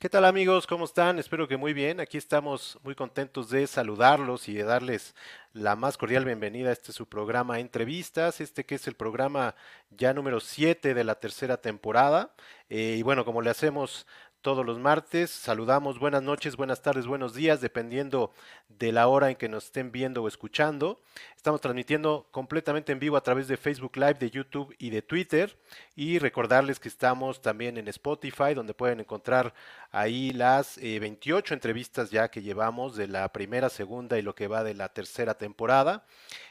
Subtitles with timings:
[0.00, 0.68] ¿Qué tal amigos?
[0.68, 1.18] ¿Cómo están?
[1.18, 1.98] Espero que muy bien.
[1.98, 5.16] Aquí estamos muy contentos de saludarlos y de darles
[5.52, 9.56] la más cordial bienvenida a este su programa Entrevistas, este que es el programa
[9.90, 12.32] ya número 7 de la tercera temporada.
[12.68, 14.06] Eh, y bueno, como le hacemos
[14.40, 15.30] todos los martes.
[15.30, 18.32] Saludamos, buenas noches, buenas tardes, buenos días, dependiendo
[18.68, 21.00] de la hora en que nos estén viendo o escuchando.
[21.36, 25.58] Estamos transmitiendo completamente en vivo a través de Facebook Live, de YouTube y de Twitter.
[25.96, 29.52] Y recordarles que estamos también en Spotify, donde pueden encontrar
[29.90, 34.48] ahí las 28 eh, entrevistas ya que llevamos de la primera, segunda y lo que
[34.48, 36.04] va de la tercera temporada.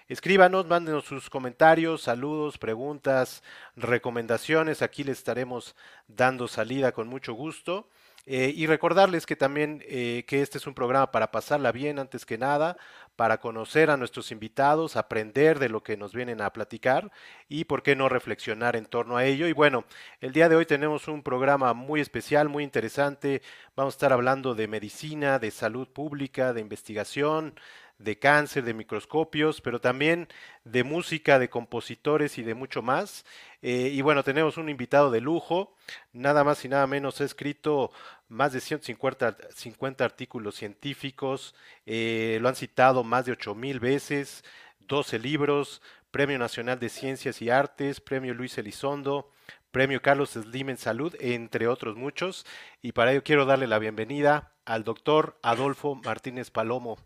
[0.07, 3.43] Escríbanos, mándenos sus comentarios, saludos, preguntas,
[3.75, 4.81] recomendaciones.
[4.81, 5.75] Aquí les estaremos
[6.07, 7.89] dando salida con mucho gusto.
[8.29, 12.25] Eh, y recordarles que también eh, que este es un programa para pasarla bien antes
[12.25, 12.75] que nada,
[13.15, 17.09] para conocer a nuestros invitados, aprender de lo que nos vienen a platicar
[17.47, 19.47] y por qué no reflexionar en torno a ello.
[19.47, 19.85] Y bueno,
[20.19, 23.41] el día de hoy tenemos un programa muy especial, muy interesante.
[23.77, 27.55] Vamos a estar hablando de medicina, de salud pública, de investigación,
[27.99, 30.27] de cáncer, de microscopios, pero también
[30.63, 33.25] de música, de compositores y de mucho más.
[33.61, 35.75] Eh, y bueno, tenemos un invitado de lujo,
[36.13, 37.91] nada más y nada menos ha escrito
[38.29, 44.43] más de 150 artículos científicos, eh, lo han citado más de 8000 veces,
[44.79, 49.31] 12 libros, Premio Nacional de Ciencias y Artes, Premio Luis Elizondo,
[49.71, 52.45] Premio Carlos Slim en Salud, entre otros muchos.
[52.81, 56.97] Y para ello quiero darle la bienvenida al doctor Adolfo Martínez Palomo.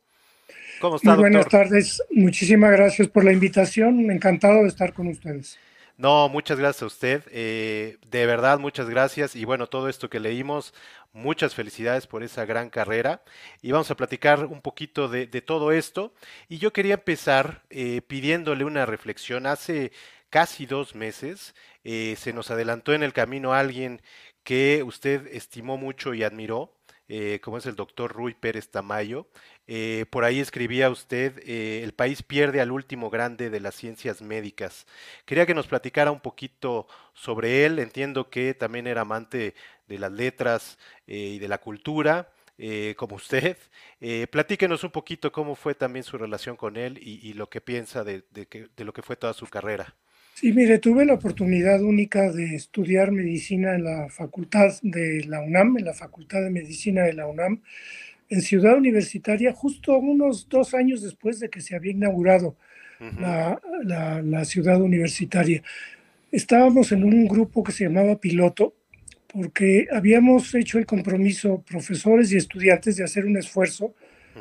[0.80, 2.02] ¿Cómo está, Muy buenas tardes.
[2.10, 4.10] Muchísimas gracias por la invitación.
[4.10, 5.58] Encantado de estar con ustedes.
[6.02, 7.24] No, muchas gracias a usted.
[7.30, 9.36] Eh, de verdad, muchas gracias.
[9.36, 10.74] Y bueno, todo esto que leímos,
[11.14, 13.22] muchas felicidades por esa gran carrera.
[13.62, 16.12] Y vamos a platicar un poquito de, todo esto.
[16.50, 19.46] Y yo quería empezar eh, pidiéndole una reflexión.
[19.46, 19.92] Hace
[20.32, 24.02] casi dos meses eh, se nos adelantó en el camino alguien
[24.44, 26.74] que usted estimó mucho y admiró.
[27.42, 29.28] como es el doctor Rui Pérez Tamayo,
[29.74, 34.22] eh, por ahí escribía usted, eh, el país pierde al último grande de las ciencias
[34.22, 34.86] médicas.
[35.24, 37.80] Quería que nos platicara un poquito sobre él.
[37.80, 39.54] Entiendo que también era amante
[39.88, 40.78] de las letras
[41.08, 42.34] eh, y de la cultura,
[42.98, 43.56] como usted.
[44.30, 48.26] platíquenos un poquito cómo fue también su relación con él y, lo que piensa de,
[48.30, 49.96] de lo que fue toda su carrera.
[50.34, 55.78] Sí, mire, tuve la oportunidad única de estudiar medicina en la facultad de la UNAM,
[55.78, 57.62] en la Facultad de Medicina de la UNAM
[58.32, 62.56] en Ciudad Universitaria, justo unos dos años después de que se había inaugurado
[63.14, 65.62] la, ciudad universitaria.
[66.32, 68.74] Estábamos en un grupo que se llamaba Piloto,
[69.28, 73.94] porque habíamos hecho el compromiso, profesores y estudiantes, de hacer un esfuerzo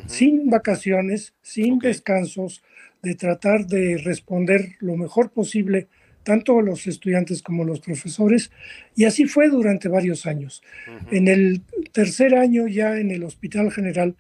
[0.07, 2.63] sin vacaciones, sin descansos,
[3.03, 5.89] de tratar de responder lo mejor posible
[6.23, 8.51] tanto los estudiantes como los profesores,
[8.95, 10.63] y así fue durante varios años.
[11.11, 14.17] En el tercer año, ya en el Hospital General,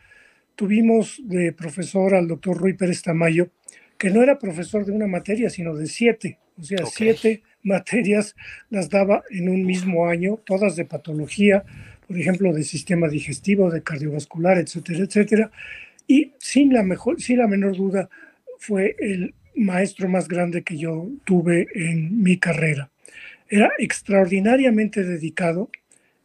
[0.56, 3.50] tuvimos de profesor al doctor Rui Pérez Tamayo,
[3.98, 8.34] que no era profesor de una materia, sino de siete, o sea, siete materias
[8.70, 11.64] las daba en un mismo año, todas de patología,
[12.06, 15.50] por ejemplo, de sistema digestivo, de cardiovascular, etcétera, etcétera.
[16.06, 18.08] Y sin la, mejor, sin la menor duda,
[18.58, 22.90] fue el maestro más grande que yo tuve en mi carrera.
[23.48, 25.70] Era extraordinariamente dedicado,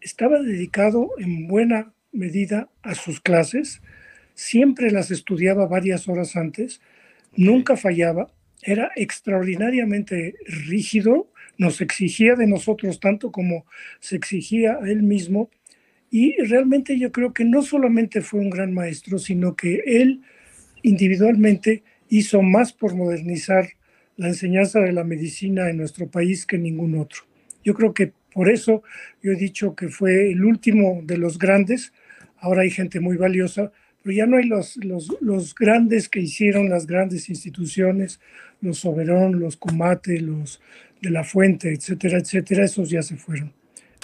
[0.01, 3.81] estaba dedicado en buena medida a sus clases,
[4.35, 6.81] siempre las estudiaba varias horas antes,
[7.35, 8.31] nunca fallaba,
[8.61, 13.65] era extraordinariamente rígido, nos exigía de nosotros tanto como
[13.99, 15.49] se exigía a él mismo,
[16.11, 20.21] y realmente yo creo que no solamente fue un gran maestro, sino que él
[20.83, 23.69] individualmente hizo más por modernizar
[24.17, 27.23] la enseñanza de la medicina en nuestro país que ningún otro.
[27.63, 28.83] Yo creo que por eso
[29.21, 31.93] yo he dicho que fue el último de los grandes.
[32.37, 33.71] Ahora hay gente muy valiosa,
[34.03, 38.19] pero ya no hay los, los, grandes que hicieron las grandes instituciones,
[38.61, 40.61] los Soberón, los Comate, los
[41.01, 42.65] de la Fuente, etcétera, etcétera.
[42.65, 43.53] Esos ya se fueron.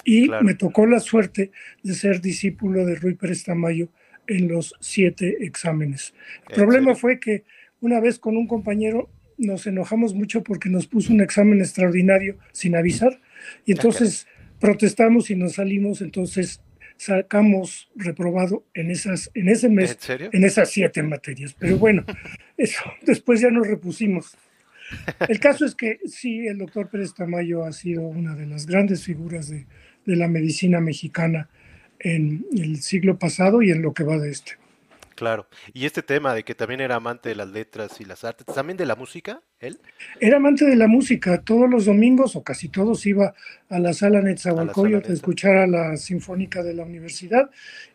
[0.04, 1.52] Y me tocó la suerte
[1.82, 3.88] de ser discípulo de Rui Pérez Tamayo
[4.26, 6.14] en los siete exámenes.
[6.48, 7.44] El problema fue que
[7.82, 12.76] una vez con un compañero nos enojamos mucho porque nos puso un examen extraordinario sin
[12.76, 13.20] avisar
[13.66, 14.26] y entonces
[14.60, 16.62] protestamos y nos salimos, entonces
[16.96, 21.54] sacamos reprobado en esas en ese mes ¿En, esas siete materias.
[21.58, 22.04] Pero bueno,
[22.56, 24.36] eso después ya nos repusimos.
[25.28, 29.02] El caso es que sí, el doctor Pérez Tamayo ha sido una de las grandes
[29.02, 29.66] figuras de,
[30.06, 31.48] de la medicina mexicana
[31.98, 34.61] en el siglo pasado y en lo que va de este.
[35.22, 35.46] Claro.
[35.72, 38.76] Y este tema de que también era amante de las letras y las artes, también
[38.76, 39.78] de la música, él.
[40.18, 41.40] Era amante de la música.
[41.42, 43.32] Todos los domingos, o casi todos, iba
[43.68, 47.50] a la sala Netzahualcoyotl a escuchar a la Sinfónica de la Universidad.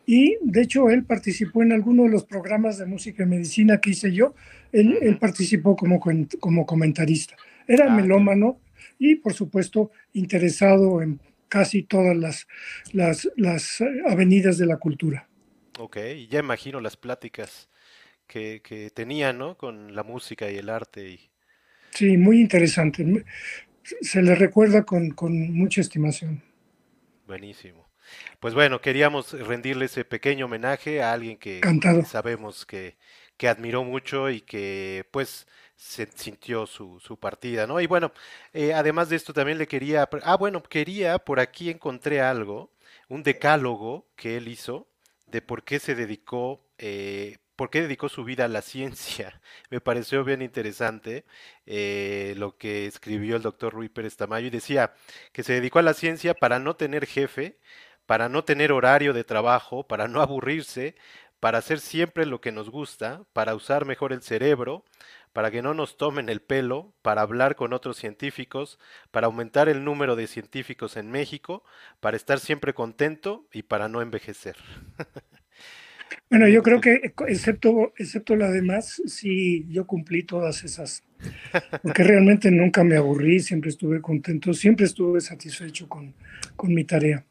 [0.06, 3.89] Y de hecho, él participó en alguno de los programas de música y medicina que
[3.89, 4.33] hice yo.
[4.71, 6.00] Él, participó como,
[6.39, 7.35] como comentarista.
[7.68, 8.62] Era ah, melómano
[8.97, 11.19] y, por supuesto, interesado en
[11.50, 12.47] casi todas las,
[12.94, 15.27] las, las avenidas de la cultura.
[15.77, 15.97] Ok,
[16.29, 17.69] ya imagino las pláticas
[18.25, 19.57] que, que tenían, ¿no?
[19.57, 21.09] Con la música y el arte.
[21.09, 21.29] Y...
[21.91, 23.25] Sí, muy interesante.
[24.01, 25.13] Se le recuerda con,
[25.53, 26.44] mucha estimación.
[27.25, 27.88] Buenísimo.
[28.39, 31.62] Pues bueno, queríamos rendirle ese pequeño homenaje a alguien que,
[32.06, 32.95] sabemos que,
[33.35, 35.45] que, admiró mucho y que pues
[35.75, 37.81] se sintió su, su partida, ¿no?
[37.81, 38.13] Y bueno,
[38.53, 42.71] eh, además de esto también le quería, ah, bueno, quería, por aquí encontré algo,
[43.09, 44.88] un decálogo que él hizo
[45.27, 49.41] de por qué se dedicó, eh, por qué dedicó su vida a la ciencia.
[49.69, 51.25] Me pareció bien interesante
[51.65, 54.94] eh, lo que escribió el doctor Rui Pérez Tamayo y decía
[55.33, 57.59] que se dedicó a la ciencia para no tener jefe,
[58.06, 60.95] para no tener horario de trabajo, para no aburrirse,
[61.39, 64.85] para hacer siempre lo que nos gusta, para usar mejor el cerebro,
[65.33, 68.79] para que no nos tomen el pelo, para hablar con otros científicos,
[69.12, 71.63] para aumentar el número de científicos en México,
[72.00, 74.56] para estar siempre contento y para no envejecer.
[76.29, 81.03] Bueno, yo creo que excepto, excepto la demás, sí, yo cumplí todas esas,
[81.81, 86.13] porque realmente nunca me aburrí, siempre estuve contento, siempre estuve satisfecho con,
[86.56, 87.25] con mi tarea.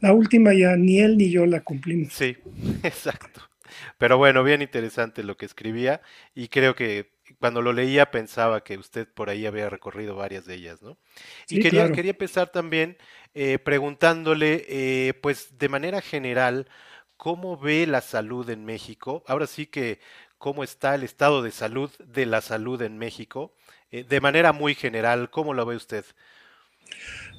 [0.00, 2.12] La última ya ni él ni yo la cumplimos.
[2.12, 2.36] Sí,
[2.82, 3.51] exacto.
[3.98, 6.00] Pero bueno, bien interesante lo que escribía
[6.34, 10.54] y creo que cuando lo leía pensaba que usted por ahí había recorrido varias de
[10.54, 10.98] ellas, ¿no?
[11.48, 12.96] Y quería, quería empezar también
[13.34, 16.68] eh, preguntándole, eh, pues de manera general,
[17.16, 19.22] ¿cómo ve la salud en México?
[19.26, 20.00] Ahora sí que,
[20.38, 23.54] ¿cómo está el estado de salud de la salud en México?
[23.90, 26.04] Eh, de manera muy general, ¿cómo lo ve usted?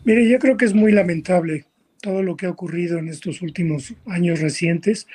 [0.06, 1.66] Mire, yo creo que es muy lamentable
[2.04, 5.08] todo lo que ha ocurrido en estos últimos años recientes,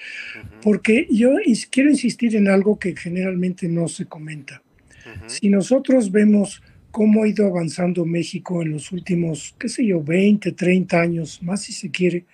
[0.62, 1.32] porque yo
[1.70, 4.62] quiero insistir en algo que generalmente no se comenta.
[5.26, 10.52] Si nosotros vemos cómo ha ido avanzando México en los últimos, qué sé yo, 20,
[10.52, 12.24] 30 años, más si se quiere,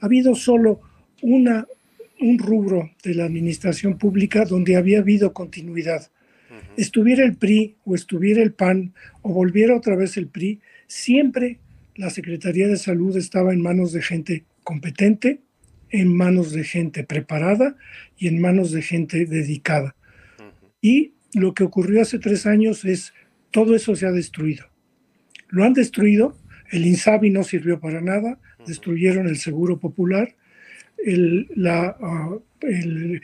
[0.00, 0.80] ha habido solo
[1.20, 1.66] una,
[2.20, 6.10] un rubro de la administración pública donde había habido continuidad.
[6.78, 11.58] Estuviera el PRI o estuviera el PAN o volviera otra vez el PRI, siempre
[12.00, 15.42] la Secretaría de Salud estaba en manos de gente competente,
[15.90, 17.76] en manos de gente preparada
[18.16, 19.94] y en manos de gente dedicada.
[20.80, 23.12] Y lo que ocurrió hace tres años es,
[23.50, 24.64] todo eso se ha destruido.
[25.50, 26.38] Lo han destruido,
[26.70, 30.34] el INSABI no sirvió para nada, destruyeron el Seguro Popular,
[31.04, 33.20] el, la, ah, el,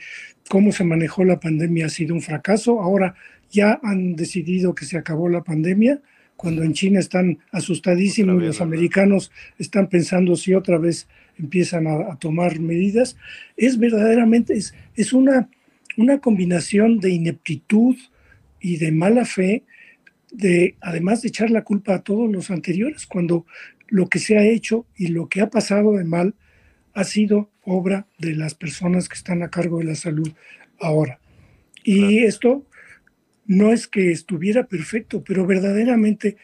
[0.49, 3.15] cómo se manejó la pandemia ha sido un fracaso, ahora
[3.49, 5.99] ya han decidido que se acabó la pandemia,
[6.37, 11.07] cuando en China están asustadísimos, los americanos están pensando si otra vez
[11.37, 13.17] empiezan a, tomar medidas,
[13.57, 15.49] es verdaderamente, es, es una,
[15.97, 17.95] una combinación de ineptitud
[18.61, 19.63] y de mala fe,
[20.31, 23.45] de, además de echar la culpa a todos los anteriores, cuando
[23.87, 26.35] lo que se ha hecho y lo que ha pasado de mal
[26.93, 30.31] ha sido obra de las personas que están a cargo de la salud
[30.79, 31.19] ahora.
[31.83, 32.65] Y esto
[33.47, 36.37] no es que estuviera perfecto, pero verdaderamente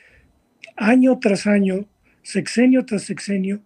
[0.76, 1.88] año tras año,
[2.22, 3.62] sexenio tras sexenio,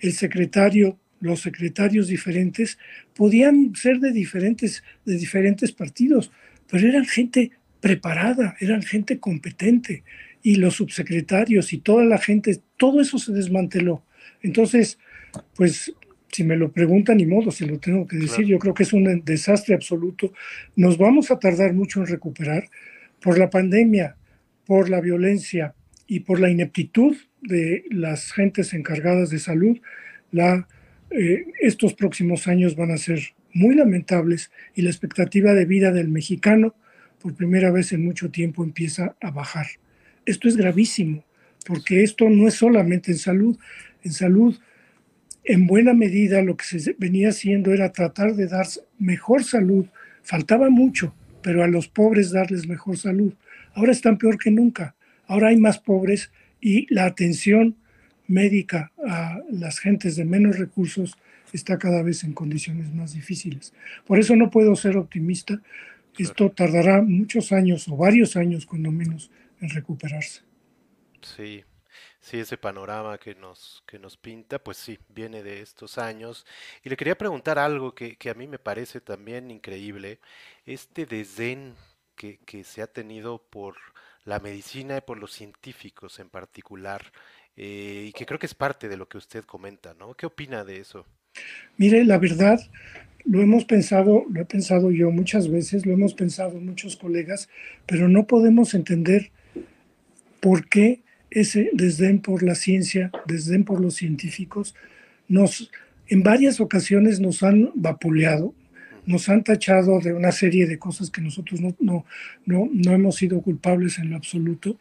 [0.00, 2.78] el secretario, los secretarios diferentes
[3.14, 6.30] podían ser de diferentes, de diferentes partidos,
[6.70, 10.04] pero eran gente preparada, eran gente competente
[10.42, 14.04] y los subsecretarios y toda la gente, todo eso se desmanteló.
[14.42, 14.98] Entonces,
[15.54, 15.92] pues
[16.30, 18.92] si me lo preguntan, ni modo, si lo tengo que decir, yo creo que es
[18.92, 20.32] un desastre absoluto.
[20.76, 22.68] Nos vamos a tardar mucho en recuperar
[23.20, 24.16] por la pandemia,
[24.66, 25.74] por la violencia
[26.06, 29.78] y por la ineptitud de las gentes encargadas de salud.
[30.30, 30.68] La,
[31.10, 33.20] eh, estos próximos años van a ser
[33.54, 36.74] muy lamentables y la expectativa de vida del mexicano
[37.20, 39.66] por primera vez en mucho tiempo empieza a bajar.
[40.26, 41.24] Esto es gravísimo,
[41.66, 43.58] porque esto no es solamente en salud.
[44.04, 44.58] En salud
[45.48, 48.66] en buena medida lo que se venía haciendo era tratar de dar
[48.98, 49.86] mejor salud.
[50.22, 53.32] Faltaba mucho, pero a los pobres darles mejor salud.
[53.72, 54.94] Ahora están peor que nunca.
[55.26, 57.76] Ahora hay más pobres y la atención
[58.26, 61.16] médica a las gentes de menos recursos
[61.54, 63.72] está cada vez en condiciones más difíciles.
[64.06, 65.62] Por eso no puedo ser optimista.
[66.18, 69.30] Esto tardará muchos años o varios años, cuando menos,
[69.62, 70.42] en recuperarse.
[71.22, 71.64] Sí,
[72.20, 76.46] Sí, ese panorama que nos, que nos pinta, pues sí, viene de estos años.
[76.82, 80.18] Y le quería preguntar algo que, que a mí me parece también increíble,
[80.66, 81.74] este desdén
[82.16, 83.76] que, que se ha tenido por
[84.24, 87.02] la medicina y por los científicos en particular,
[87.56, 90.14] eh, y que creo que es parte de lo que usted comenta, ¿no?
[90.14, 91.06] ¿Qué opina de eso?
[91.76, 92.60] Mire, la verdad,
[93.24, 97.48] lo hemos pensado, lo he pensado yo muchas veces, lo hemos pensado muchos colegas,
[97.86, 99.30] pero no podemos entender
[100.40, 104.74] por qué ese desdén por la ciencia, desdén por los científicos,
[105.28, 105.70] nos,
[106.08, 108.54] en varias ocasiones nos han vapuleado,
[109.06, 112.04] nos han tachado de una serie de cosas que nosotros no, no,
[112.44, 114.78] no, no hemos sido culpables en lo absoluto,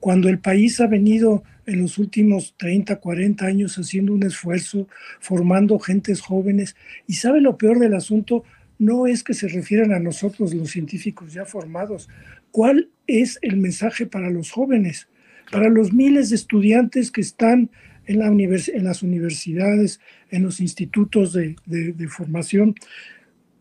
[0.00, 4.88] cuando el país ha venido en los últimos 30, 40 años haciendo un esfuerzo,
[5.20, 6.76] formando gentes jóvenes,
[7.06, 8.44] y sabe lo peor del asunto,
[8.78, 12.08] no es que se refieran a nosotros los científicos ya formados.
[12.50, 15.08] ¿Cuál es el mensaje para los jóvenes?
[15.50, 17.70] Para los miles de estudiantes que están
[18.06, 20.00] en, la en las universidades,
[20.30, 22.74] en los institutos de, de formación.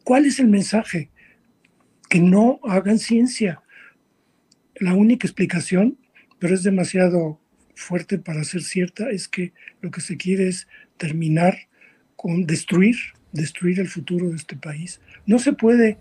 [0.04, 1.10] ¿Cuál es el mensaje?
[2.10, 3.62] Que no hagan ciencia.
[4.76, 5.98] La única explicación
[6.40, 7.40] pero es demasiado
[7.76, 11.58] fuerte para ser cierta, es que lo que se quiere es terminar
[12.16, 12.96] con destruir,
[13.32, 15.02] destruir el futuro de este país.
[15.26, 15.98] No se puede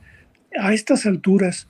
[0.58, 1.68] a estas alturas,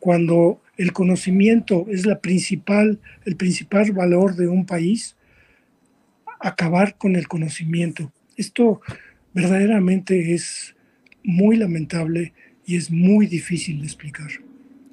[0.00, 5.16] cuando el conocimiento es la principal, el principal valor de un país,
[6.40, 8.12] acabar con el conocimiento.
[8.36, 8.80] Esto
[9.32, 10.76] verdaderamente es
[11.24, 12.32] muy lamentable
[12.64, 14.28] y es muy difícil de explicar.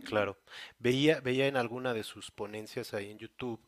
[0.05, 0.37] Claro.
[0.79, 3.59] Veía, veía en alguna de sus ponencias ahí en YouTube,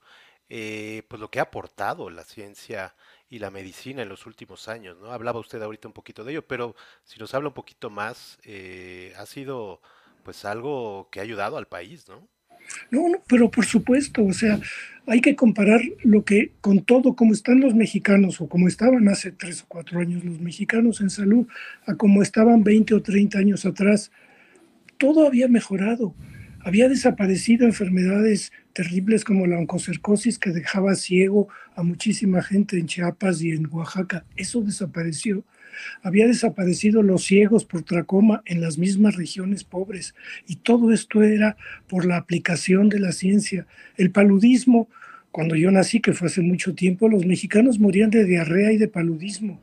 [0.49, 2.95] eh, pues lo que ha aportado la ciencia
[3.29, 5.11] y la medicina en los últimos años, ¿no?
[5.11, 9.13] Hablaba usted ahorita un poquito de ello, pero si nos habla un poquito más, eh,
[9.17, 9.81] ha sido
[10.27, 12.27] pues algo que ha ayudado al país, ¿no?
[12.91, 14.59] No, pero por supuesto, o sea,
[15.05, 19.31] hay que comparar lo que con todo, como están los mexicanos o como estaban hace
[19.31, 21.47] tres o cuatro años los mexicanos en salud,
[21.85, 24.11] a como estaban 20 o 30 años atrás,
[24.97, 26.13] todo había mejorado.
[26.59, 33.41] Había desaparecido enfermedades terribles como la oncocercosis que dejaba ciego a muchísima gente en Chiapas
[33.41, 34.25] y en Oaxaca.
[34.35, 35.45] Eso desapareció.
[36.01, 40.15] Había desaparecido los ciegos por tracoma en las mismas regiones pobres.
[40.47, 41.57] Y todo esto era
[41.87, 43.67] por la aplicación de la ciencia.
[43.97, 44.89] El paludismo,
[45.31, 48.87] cuando yo nací, que fue hace mucho tiempo, los mexicanos morían de diarrea y de
[48.87, 49.61] paludismo.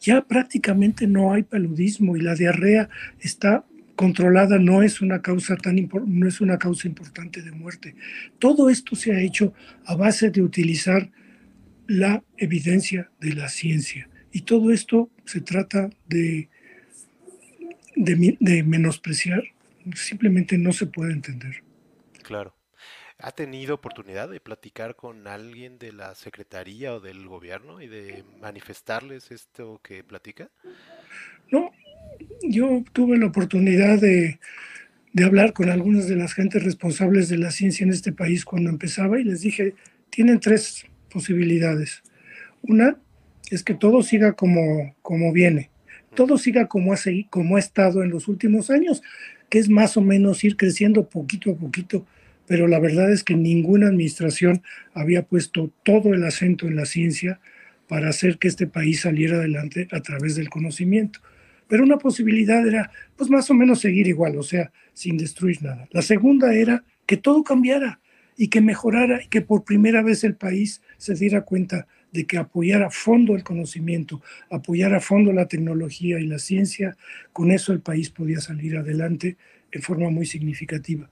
[0.00, 2.88] Ya prácticamente no hay paludismo y la diarrea
[3.20, 3.64] está
[3.94, 7.94] controlada no es una causa tan no es una causa importante de muerte.
[8.38, 9.52] Todo esto se ha hecho
[9.84, 11.10] a base de utilizar
[11.86, 16.48] la evidencia de la ciencia y todo esto se trata de,
[17.96, 19.42] de, de menospreciar,
[19.94, 21.62] simplemente no se puede entender.
[22.22, 22.54] Claro.
[23.24, 28.24] ¿Ha tenido oportunidad de platicar con alguien de la Secretaría o del gobierno y de
[28.40, 30.50] manifestarles esto que platica?
[31.48, 31.70] No,
[32.42, 34.40] yo tuve la oportunidad de,
[35.24, 39.20] hablar con algunas de las gentes responsables de la ciencia en este país cuando empezaba
[39.20, 39.76] y les dije,
[40.10, 42.02] tienen tres posibilidades.
[42.62, 42.96] Una
[43.54, 45.70] es que todo siga como, como viene,
[46.14, 46.96] todo siga como ha,
[47.28, 49.02] como ha estado en los últimos años,
[49.50, 52.06] que es más o menos ir creciendo poquito a poquito,
[52.46, 54.62] pero la verdad es que ninguna administración
[54.94, 57.40] había puesto todo el acento en la ciencia
[57.88, 61.20] para hacer que este país saliera adelante a través del conocimiento.
[61.68, 65.88] Pero una posibilidad era, pues más o menos seguir igual, o sea, sin destruir nada.
[65.90, 68.00] La segunda era que todo cambiara
[68.36, 72.38] y que mejorara y que por primera vez el país se diera cuenta de que
[72.38, 76.96] apoyar a fondo el conocimiento, apoyar a fondo la tecnología y la ciencia,
[77.32, 79.36] con eso el país podía salir adelante
[79.72, 81.10] en forma muy significativa.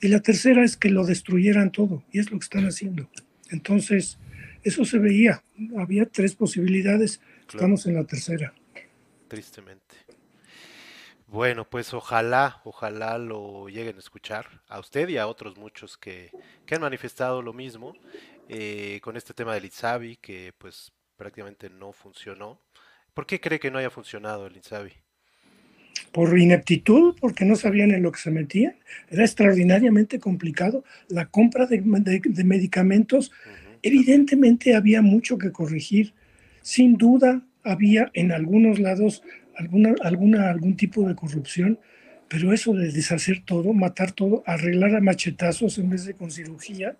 [0.00, 3.08] Y la tercera es que lo destruyeran todo, y es lo que están haciendo.
[3.50, 4.18] Entonces,
[4.64, 5.42] eso se veía.
[5.78, 8.52] Había tres posibilidades, estamos en la tercera
[9.32, 9.91] tristemente.
[11.32, 16.30] Bueno, pues ojalá, ojalá lo lleguen a escuchar a usted y a otros muchos que,
[16.70, 17.94] han manifestado lo mismo
[18.50, 22.60] eh, con este tema del Itzabi, que pues prácticamente no funcionó.
[23.14, 24.92] ¿Por qué cree que no haya funcionado el Itzabi?
[26.12, 28.76] Por ineptitud, porque no sabían en lo que se metían.
[29.08, 30.84] Era extraordinariamente complicado.
[31.08, 31.80] La compra de,
[32.44, 33.32] medicamentos,
[33.80, 36.12] evidentemente había mucho que corregir.
[36.60, 39.22] Sin duda, había en algunos lados
[39.62, 41.78] alguna, alguna, algún tipo de corrupción,
[42.28, 46.96] pero eso de deshacer todo, matar todo, arreglar a machetazos en vez de con cirugía,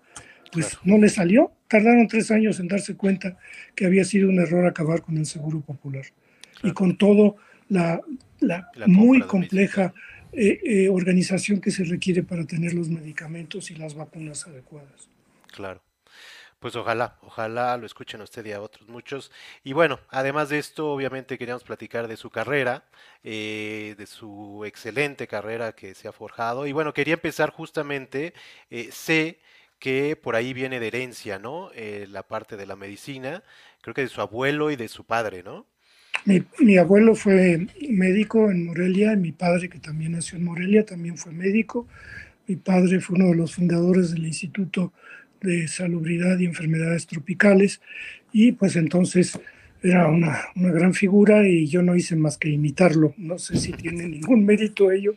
[0.51, 1.51] pues no le salió.
[1.67, 3.37] Tardaron tres años en darse cuenta
[3.75, 6.05] que había sido un error acabar con el Seguro Popular.
[6.61, 7.35] Y con todo
[7.67, 7.99] la,
[8.39, 9.93] la, muy compleja
[10.31, 15.09] eh, eh, organización que se requiere para tener los medicamentos y las vacunas adecuadas.
[15.51, 15.81] Claro.
[16.63, 19.33] Pues ojalá, ojalá lo escuchen a usted y a otros muchos.
[19.65, 22.85] Y bueno, además de esto, obviamente queríamos platicar de su carrera,
[23.21, 26.65] eh, de su excelente carrera que se ha forjado.
[26.65, 28.33] Y bueno, quería empezar justamente,
[28.69, 29.39] eh, sé
[29.77, 31.69] que por ahí viene de herencia, ¿no?
[31.75, 33.43] Eh, la parte de la medicina,
[33.81, 35.65] creo que de su abuelo y de su padre, ¿no?
[36.23, 40.85] Mi, mi, abuelo fue médico en Morelia, y mi padre, que también nació en Morelia,
[40.85, 41.89] también fue médico.
[42.47, 44.93] Mi padre fue uno de los fundadores del Instituto
[45.43, 47.81] de salubridad y enfermedades tropicales
[48.31, 49.39] y pues entonces
[49.83, 53.13] era una, una, gran figura y yo no hice más que imitarlo.
[53.17, 55.15] No sé si tiene ningún mérito ello,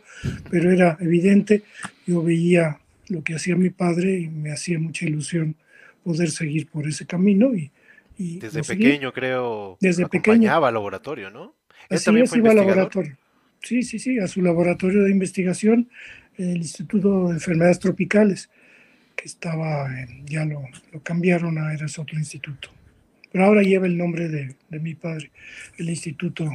[0.51, 1.63] pero era evidente.
[2.05, 5.55] Yo veía lo que hacía mi padre y me hacía mucha ilusión
[6.03, 7.55] poder seguir por ese camino.
[7.55, 7.71] Y,
[8.19, 11.55] y Desde pequeño creo Desde acompañaba al laboratorio, ¿no?
[11.89, 13.17] Él Así es, iba al laboratorio.
[13.63, 15.89] Sí, sí, sí, a su laboratorio de investigación,
[16.37, 18.51] el Instituto de Enfermedades Tropicales
[19.17, 19.89] que estaba,
[20.27, 22.71] ya lo, lo cambiaron a era otro instituto.
[23.33, 25.31] Pero ahora lleva el nombre de, de mi padre,
[25.79, 26.49] el Instituto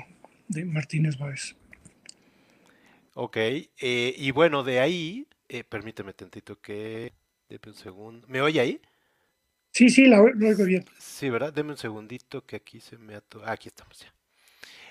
[0.47, 1.55] de Martínez Báez.
[3.13, 3.69] Ok, eh,
[4.17, 7.13] y bueno, de ahí, eh, permíteme tantito que...
[7.49, 8.25] Deme un segundo.
[8.29, 8.81] ¿Me oye ahí?
[9.73, 10.85] Sí, sí, lo oigo bien.
[10.97, 11.51] Sí, ¿verdad?
[11.51, 13.41] Deme un segundito que aquí se me ato...
[13.45, 14.13] Ah, aquí estamos ya.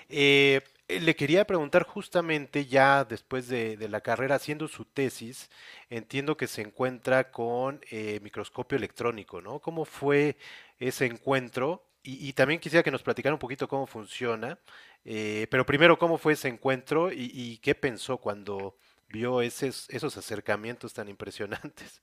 [0.07, 0.61] Eh,
[0.99, 5.49] le quería preguntar justamente ya después de, la carrera haciendo su tesis,
[5.89, 9.59] entiendo que se encuentra con eh, microscopio electrónico, ¿no?
[9.59, 10.37] ¿Cómo fue
[10.79, 11.83] ese encuentro?
[12.03, 14.57] Y, también quisiera que nos platicara un poquito cómo funciona,
[15.05, 18.75] eh, pero primero, ¿cómo fue ese encuentro y, qué pensó cuando
[19.09, 22.01] vio esos, esos acercamientos tan impresionantes?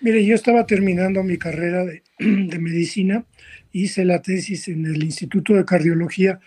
[0.00, 3.24] Mire, yo estaba terminando mi carrera de, de medicina,
[3.72, 6.38] hice la tesis en el Instituto de Cardiología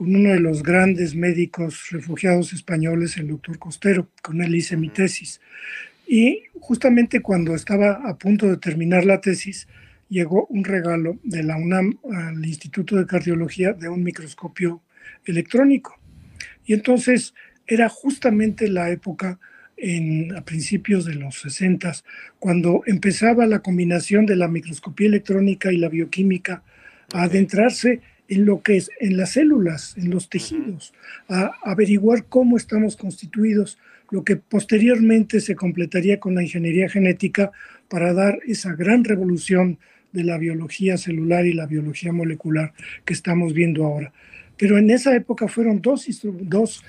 [0.00, 4.88] con uno de los grandes médicos refugiados españoles, el doctor Costero, con él hice mi
[4.88, 5.42] tesis.
[6.06, 9.68] Y justamente cuando estaba a punto de terminar la tesis,
[10.08, 14.80] llegó un regalo de la UNAM al Instituto de Cardiología de un microscopio
[15.26, 16.00] electrónico.
[16.64, 17.34] Y entonces
[17.66, 19.38] era justamente la época
[19.76, 21.92] en, a principios de los 60,
[22.38, 26.62] cuando empezaba la combinación de la microscopía electrónica y la bioquímica
[27.12, 30.94] a adentrarse en lo que es en las células, en los tejidos,
[31.28, 33.76] a averiguar cómo estamos constituidos,
[34.10, 37.50] lo que posteriormente se completaría con la ingeniería genética
[37.88, 39.78] para dar esa gran revolución
[40.12, 42.72] de la biología celular y la biología molecular
[43.04, 44.12] que estamos viendo ahora.
[44.56, 46.84] Pero en esa época fueron dos, dos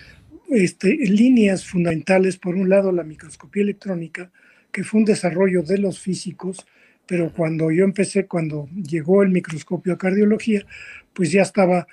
[0.49, 2.37] este, líneas fundamentales.
[2.37, 4.31] Por un lado, la microscopía electrónica,
[4.71, 6.65] que fue un desarrollo de los físicos,
[7.11, 10.65] pero cuando yo empecé, cuando llegó el microscopio a cardiología,
[11.11, 11.85] pues ya estaba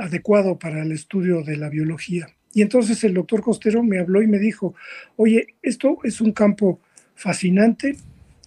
[0.00, 2.28] adecuado para el estudio de la biología.
[2.52, 4.76] Y entonces el doctor Costero me habló y me dijo,
[5.16, 6.78] oye, esto es un campo
[7.16, 7.96] fascinante,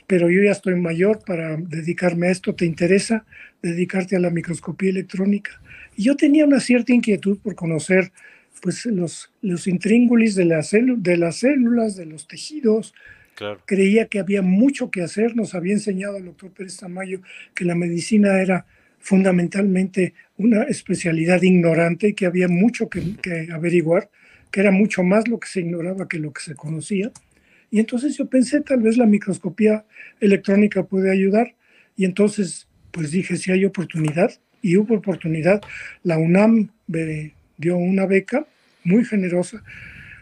[0.08, 3.26] pero yo ya estoy mayor para dedicarme a esto, ¿te interesa
[3.62, 5.62] dedicarte a la microscopía electrónica?
[5.98, 8.14] Y yo tenía una cierta inquietud por conocer
[8.62, 12.94] pues, los, los intríngulis de, la de las células, de los tejidos,
[13.66, 15.36] Creía que había mucho que hacer.
[15.36, 17.22] Nos había enseñado el doctor Pérez Tamayo
[17.54, 18.66] que la medicina era
[19.00, 24.10] fundamentalmente una especialidad ignorante y que había mucho que, averiguar,
[24.52, 27.12] que era mucho más lo que se ignoraba que lo que se conocía.
[27.70, 29.86] Y entonces yo pensé, tal vez la microscopía
[30.20, 31.56] electrónica puede ayudar.
[31.96, 35.62] Y entonces, pues dije, si hay oportunidad, y hubo oportunidad,
[36.04, 38.46] la UNAM me dio una beca
[38.84, 39.64] muy generosa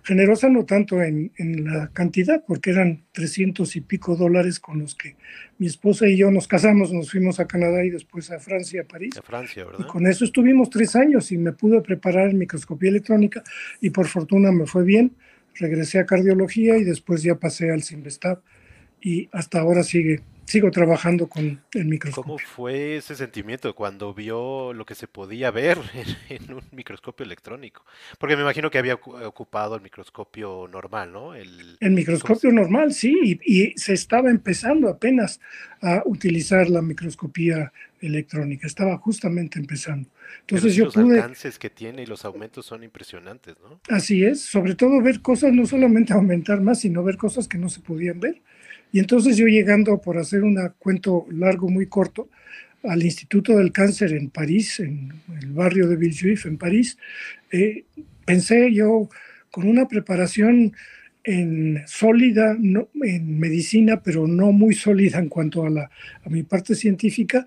[0.05, 1.31] generosa no tanto en,
[1.65, 5.15] la cantidad, porque eran 300 y pico dólares con los que
[5.57, 8.85] mi esposa y yo nos casamos, nos fuimos a Canadá y después a Francia, a
[8.85, 9.17] París.
[9.17, 9.79] A Francia, ¿verdad?
[9.79, 13.43] Y con eso estuvimos tres años y me pude preparar en microscopía electrónica
[13.81, 15.11] y por fortuna me fue bien.
[15.55, 18.41] Regresé a cardiología y después ya pasé al Simvestab
[19.01, 22.23] y hasta ahora sigue sigo trabajando con el microscopio.
[22.23, 25.77] ¿Cómo fue ese sentimiento cuando vio lo que se podía ver
[26.29, 27.83] en, un microscopio electrónico?
[28.19, 31.35] Porque me imagino que había ocupado el microscopio normal, ¿no?
[31.35, 35.39] El, microscopio normal, sí, y, se estaba empezando apenas
[35.81, 40.09] a utilizar la microscopía electrónica, estaba justamente empezando.
[40.41, 43.79] Entonces yo los alcances que tiene y los aumentos son impresionantes, ¿no?
[43.89, 47.69] Así es, sobre todo ver cosas, no solamente aumentar más, sino ver cosas que no
[47.69, 48.41] se podían ver.
[48.91, 52.29] Y entonces yo llegando, por hacer un cuento largo, muy corto,
[52.83, 56.97] al Instituto del Cáncer en París, en el barrio de Villejuif, en París,
[57.51, 57.83] eh,
[58.25, 59.09] pensé yo
[59.51, 60.73] con una preparación
[61.23, 65.89] en sólida no, en medicina, pero no muy sólida en cuanto a, la,
[66.23, 67.45] a mi parte científica,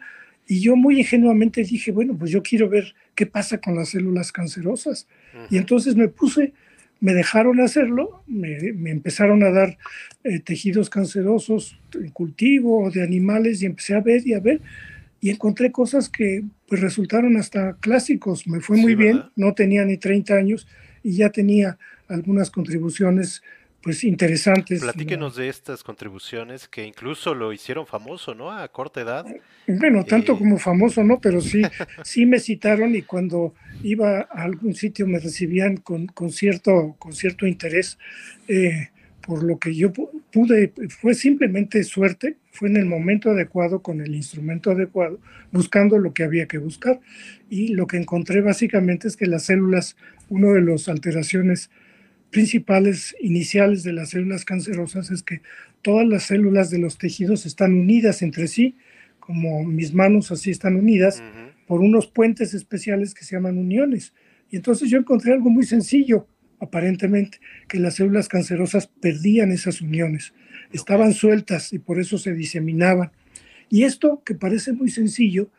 [0.49, 4.33] y yo muy ingenuamente dije, bueno, pues yo quiero ver qué pasa con las células
[4.33, 5.07] cancerosas.
[5.51, 6.55] Y entonces me puse
[7.01, 8.57] me dejaron hacerlo, me,
[8.91, 9.79] empezaron a dar
[10.25, 14.61] eh, tejidos cancerosos en cultivo de animales y empecé a ver y a ver
[15.21, 18.47] y encontré cosas que pues resultaron hasta clásicos.
[18.47, 20.69] Me fue muy bien, no tenía ni 30 años
[21.03, 23.43] y ya tenía algunas contribuciones
[23.83, 24.81] pues interesantes.
[24.81, 28.51] Platíquenos de estas contribuciones que incluso lo hicieron famoso, ¿no?
[28.51, 29.27] A corta edad.
[29.67, 31.21] Bueno, tanto eh, como famoso, ¿no?
[31.21, 31.63] Pero sí,
[32.05, 37.13] sí me citaron y cuando iba a algún sitio me recibían con, con cierto, con
[37.13, 37.99] cierto interés.
[38.49, 38.89] Eh,
[39.29, 44.15] por lo que yo pude, fue simplemente suerte, fue en el momento adecuado, con el
[44.15, 45.21] instrumento adecuado,
[45.53, 46.99] buscando lo que había que buscar.
[47.51, 49.99] Y lo que encontré básicamente es que las células,
[50.31, 51.71] una de las alteraciones
[52.31, 55.41] principales iniciales de las células cancerosas es que
[55.83, 58.77] todas las células de los tejidos están unidas entre sí,
[59.19, 61.23] como mis manos así están unidas,
[61.67, 64.15] por unos puentes especiales que se llaman uniones.
[64.51, 66.27] Y entonces yo encontré algo muy sencillo,
[66.61, 67.39] aparentemente,
[67.69, 70.33] que las células cancerosas perdían esas uniones,
[70.73, 73.11] estaban sueltas y por eso se diseminaban.
[73.69, 75.51] Y esto, que parece muy sencillo,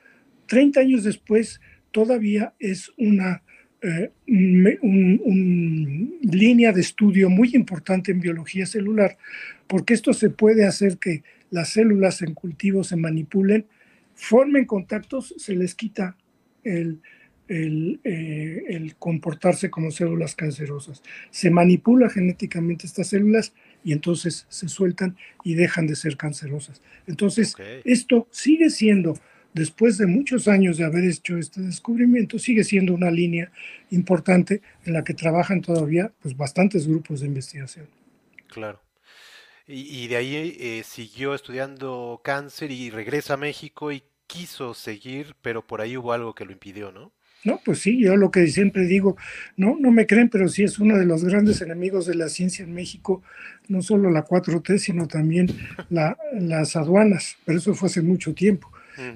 [0.48, 3.44] 30 años después todavía es una
[3.82, 9.18] eh, un, línea de estudio muy importante en biología celular,
[9.68, 13.66] porque esto se puede hacer que las células en cultivo se manipulen,
[14.16, 16.18] formen contactos, se les quita
[16.64, 17.00] el,
[17.48, 21.02] el, eh, el, comportarse como células cancerosas.
[21.32, 26.82] Se manipula genéticamente estas células y entonces se sueltan y dejan de ser cancerosas.
[27.08, 29.18] Entonces, esto sigue siendo
[29.60, 33.52] después de muchos años de haber hecho este descubrimiento, sigue siendo una línea
[33.92, 37.88] importante en la que trabajan todavía pues, bastantes grupos de investigación.
[38.48, 38.82] Claro.
[39.72, 45.62] Y, de ahí eh, siguió estudiando cáncer y regresa a México y quiso seguir, pero
[45.62, 47.12] por ahí hubo algo que lo impidió, ¿no?
[47.44, 49.16] No, pues sí, yo lo que siempre digo,
[49.58, 52.66] no, no me creen, pero sí es uno de los grandes enemigos de la ciencia
[52.66, 53.22] en México,
[53.68, 55.48] no solo la 4T, sino también
[55.90, 58.72] las aduanas, pero eso fue hace mucho tiempo.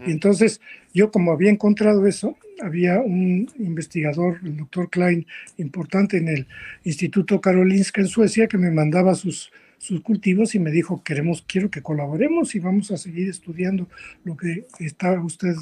[0.05, 0.61] Y entonces
[0.93, 5.25] yo como había encontrado eso, había un investigador, el doctor Klein,
[5.57, 6.47] importante en el
[6.83, 11.69] Instituto Karolinska en Suecia, que me mandaba sus, sus cultivos y me dijo, queremos, quiero
[11.69, 13.87] que colaboremos y vamos a seguir estudiando
[14.23, 15.55] lo que está usted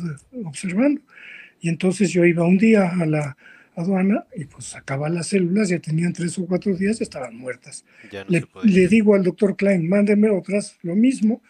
[0.46, 1.02] observando.
[1.60, 3.38] Y entonces yo iba un día a la
[3.76, 7.86] aduana y pues sacaba las células, ya tenían tres o cuatro días, ya estaban muertas.
[8.28, 11.42] le, le, digo al doctor Klein, mándeme otras, lo mismo,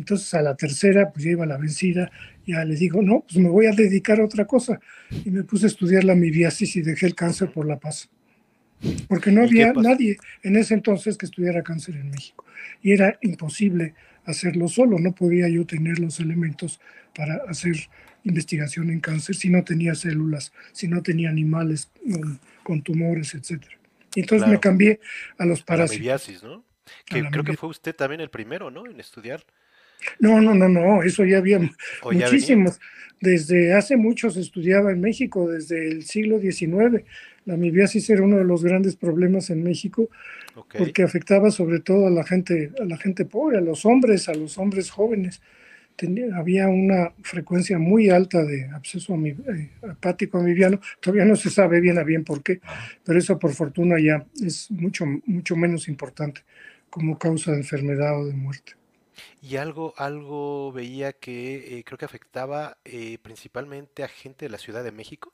[0.00, 2.10] entonces a la tercera, pues ya iba la vencida,
[2.46, 4.80] ya le digo, no, pues me voy a dedicar a otra cosa.
[5.24, 8.08] Y me puse a estudiar la mibiasis y dejé el cáncer por la paz.
[9.08, 12.44] Porque no había nadie en ese entonces que estudiara cáncer en México.
[12.82, 13.94] Y era imposible
[14.26, 16.80] hacerlo solo, no podía yo tener los elementos
[17.14, 17.74] para hacer
[18.24, 21.90] investigación en cáncer si no tenía células, si no tenía animales
[22.64, 23.62] con, tumores, etc.
[24.14, 25.00] Entonces me cambié
[25.38, 25.96] a los parásitos.
[25.96, 26.64] La mibiasis, ¿no?
[27.04, 28.86] Que creo que fue usted también el primero, ¿no?
[28.86, 29.44] En estudiar.
[30.18, 31.60] No, no, no, no, eso ya había
[32.02, 32.78] muchísimos.
[33.20, 37.04] Desde hace mucho se estudiaba en México, desde el siglo XIX.
[37.46, 40.10] La amibiasis era uno de los grandes problemas en México
[40.76, 44.34] porque afectaba sobre todo a la gente, a la gente pobre, a los hombres, a
[44.34, 45.40] los hombres jóvenes.
[46.34, 50.80] había una frecuencia muy alta de absceso eh, hepático amibiano.
[51.00, 52.60] Todavía no se sabe bien a bien por qué,
[53.04, 56.42] pero eso por fortuna ya es mucho, mucho menos importante
[56.90, 58.72] como causa de enfermedad o de muerte.
[59.42, 64.58] Y algo, algo veía que eh, creo que afectaba eh, principalmente a gente de la
[64.58, 65.32] Ciudad de México.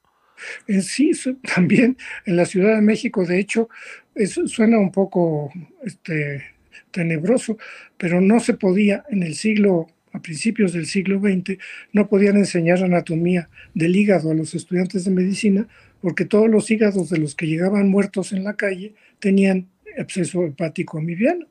[0.66, 1.12] Eh, sí,
[1.54, 3.68] también en la Ciudad de México, de hecho,
[4.14, 5.52] eso suena un poco
[5.84, 6.44] este,
[6.90, 7.58] tenebroso,
[7.96, 11.58] pero no se podía en el siglo, a principios del siglo XX,
[11.92, 15.68] no podían enseñar anatomía del hígado a los estudiantes de medicina,
[16.00, 19.68] porque todos los hígados de los que llegaban muertos en la calle tenían
[19.98, 21.46] absceso hepático amibiano.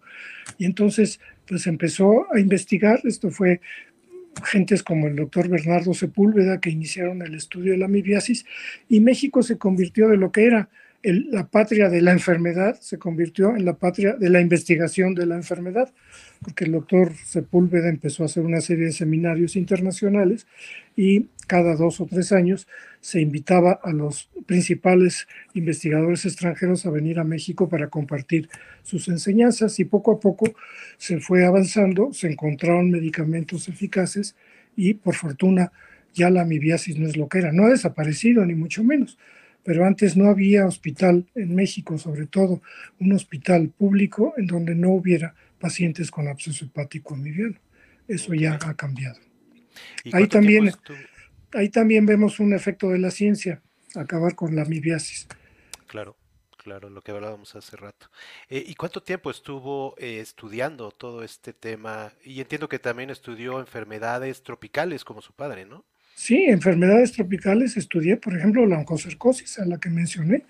[0.58, 1.20] Y entonces
[1.52, 3.60] pues empezó a investigar, esto fue
[4.46, 8.46] gentes como el doctor Bernardo Sepúlveda que iniciaron el estudio de la amibiasis
[8.88, 10.70] y México se convirtió de lo que era
[11.04, 15.36] la patria de la enfermedad, se convirtió en la patria de la investigación de la
[15.36, 15.92] enfermedad,
[16.42, 20.48] porque el doctor Sepúlveda empezó a hacer una serie de seminarios internacionales
[20.96, 22.68] y cada dos o tres años
[23.02, 28.48] se invitaba a los principales investigadores extranjeros a venir a México para compartir
[28.84, 30.54] sus enseñanzas y poco a poco
[30.98, 34.36] se fue avanzando, se encontraron medicamentos eficaces
[34.76, 35.72] y por fortuna
[36.14, 39.18] ya la amibiasis no es lo que era, no ha desaparecido ni mucho menos,
[39.64, 42.62] pero antes no había hospital en México, sobre todo
[43.00, 47.56] un hospital público en donde no hubiera pacientes con absceso hepático amibiano.
[48.08, 49.31] Eso ya ha cambiado.
[50.14, 50.72] Ahí también
[51.54, 53.62] ahí también vemos un efecto de la ciencia,
[53.96, 55.28] acabar con la amibiasis.
[55.88, 56.16] Claro.
[56.58, 58.08] claro, lo que hablábamos hace rato.
[58.50, 62.14] Eh, ¿y cuánto tiempo estuvo eh, estudiando todo este tema?
[62.24, 65.84] Y entiendo que también estudió enfermedades tropicales como su padre, ¿no?
[66.14, 70.46] Sí, enfermedades tropicales estudié, por ejemplo, la oncocercosis, a la que mencioné.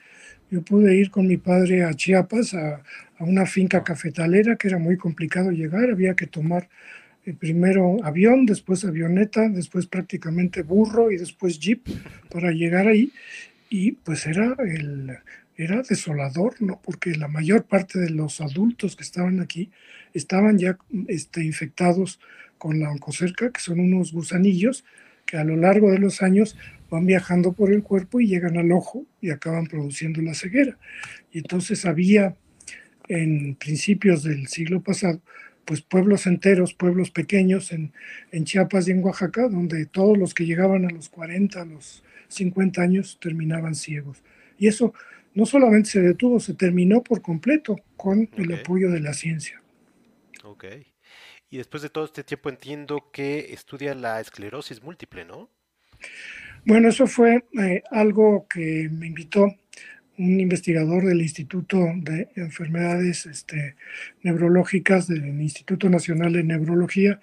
[0.50, 2.84] Yo pude ir con mi padre a Chiapas, a,
[3.18, 6.68] a una finca cafetalera, que era muy complicado llegar, había que tomar
[7.40, 11.88] primero avión, después avioneta, después prácticamente burro y después jeep
[12.30, 13.12] para llegar ahí.
[13.70, 15.18] Y pues era el,
[15.56, 16.82] era desolador, ¿no?
[16.84, 19.70] Porque la mayor parte de los adultos que estaban aquí
[20.14, 22.20] estaban ya este, infectados
[22.58, 24.84] con la oncocerca, que son unos gusanillos
[25.26, 26.58] que a lo largo de los años
[26.90, 30.78] van viajando por el cuerpo y llegan al ojo y acaban produciendo la ceguera.
[31.32, 32.36] Y entonces había
[33.08, 35.22] en principios del siglo pasado,
[35.66, 37.94] pues pueblos enteros, pueblos pequeños en,
[38.32, 42.04] en Chiapas y en Oaxaca, donde todos los que llegaban a los 40, a los
[42.28, 44.24] 50 años terminaban ciegos.
[44.58, 44.94] Y eso
[45.34, 49.62] no solamente se detuvo, se terminó por completo con el apoyo de la ciencia.
[50.44, 50.66] Ok.
[51.50, 55.50] Y después de todo este tiempo entiendo que estudia la esclerosis múltiple, ¿no?
[56.66, 59.48] Bueno, eso fue eh, algo que me invitó
[60.18, 63.76] un investigador del Instituto de Enfermedades este,
[64.24, 67.20] Neurológicas del Instituto Nacional de Neurología,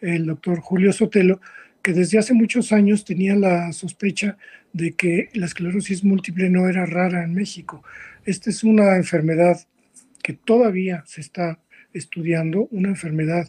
[0.00, 1.40] el doctor Julio Sotelo,
[1.82, 4.36] que desde hace muchos años tenía la sospecha
[4.72, 7.82] de que la esclerosis múltiple no era rara en México.
[8.24, 9.60] Esta es una enfermedad
[10.22, 11.58] que todavía se está
[11.92, 13.48] estudiando, una enfermedad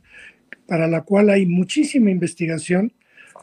[0.66, 2.94] para la cual hay muchísima investigación,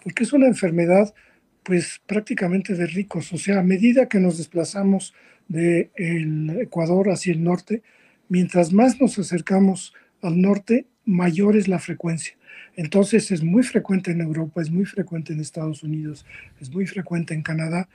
[0.02, 1.14] porque es una enfermedad
[1.62, 5.14] pues prácticamente de ricos, o sea, a medida que nos desplazamos
[5.48, 7.82] del Ecuador hacia el norte,
[8.28, 12.36] mientras más nos acercamos al norte, mayor es la frecuencia.
[12.76, 16.24] Entonces es muy frecuente en Europa, es muy frecuente en Estados Unidos,
[16.60, 17.88] es muy frecuente en Canadá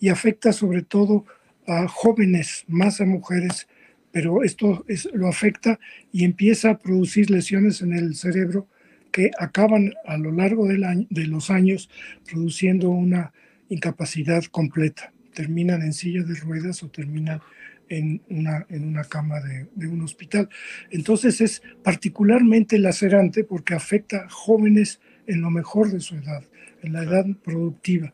[0.00, 1.24] y afecta sobre todo
[1.66, 3.68] a jóvenes, más a mujeres,
[4.12, 5.78] pero esto es, lo afecta
[6.12, 8.68] y empieza a producir lesiones en el cerebro
[9.12, 11.90] que acaban a lo largo de los años
[12.30, 13.32] produciendo una
[13.68, 15.12] incapacidad completa.
[15.38, 17.40] Terminan en silla de ruedas o terminan
[17.88, 20.48] en una, en una cama de, de, un hospital.
[20.90, 26.42] Entonces es particularmente lacerante porque afecta a jóvenes en lo mejor de su edad,
[26.82, 28.12] en la edad productiva.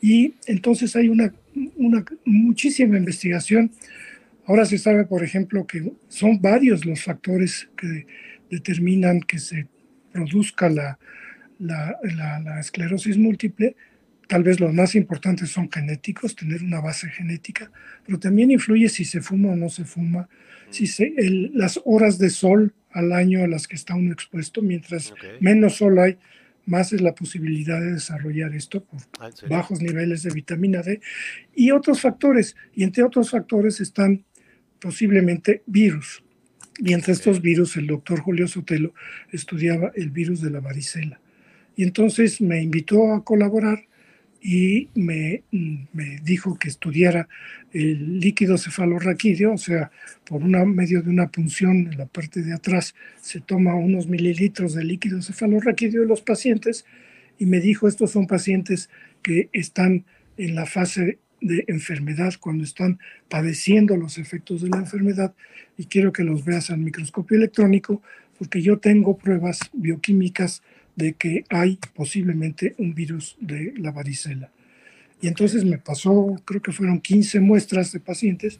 [0.00, 1.34] Y entonces hay una,
[1.74, 3.72] una muchísima investigación.
[4.46, 8.06] Ahora se sabe, por ejemplo, que son varios los factores que
[8.48, 9.66] determinan que se
[10.12, 11.00] produzca la,
[11.58, 13.74] la, la, la esclerosis múltiple,
[14.30, 17.72] Tal vez los más importantes son genéticos, tener una base genética,
[18.06, 20.28] pero también influye si se fuma o no se fuma,
[20.70, 24.62] si se, el, las horas de sol al año a las que está uno expuesto,
[24.62, 25.30] mientras okay.
[25.40, 26.16] menos sol hay,
[26.64, 31.00] más es la posibilidad de desarrollar esto por ¿Ah, bajos niveles de vitamina D
[31.52, 32.54] y otros factores.
[32.72, 34.24] Y entre otros factores están
[34.78, 36.22] posiblemente virus.
[36.78, 37.14] Y entre okay.
[37.14, 38.94] estos virus, el doctor Julio Sotelo
[39.32, 41.20] estudiaba el virus de la varicela.
[41.74, 43.89] Y entonces me invitó a colaborar
[44.42, 47.28] y me, me, dijo que estudiara
[47.72, 49.90] el líquido cefalorraquídeo, o sea,
[50.26, 54.74] por una, medio de una punción en la parte de atrás se toma unos mililitros
[54.74, 56.86] de líquido cefalorraquídeo de los pacientes
[57.38, 58.88] y me dijo, estos son pacientes
[59.22, 60.04] que están
[60.36, 62.98] en la fase de enfermedad, cuando están
[63.28, 65.34] padeciendo los efectos de la enfermedad
[65.76, 68.02] y quiero que los veas al microscopio electrónico
[68.38, 70.62] porque yo tengo pruebas bioquímicas
[70.96, 74.50] de que hay posiblemente un virus de la varicela.
[75.20, 78.58] Y entonces me pasó, creo que fueron 15 muestras de pacientes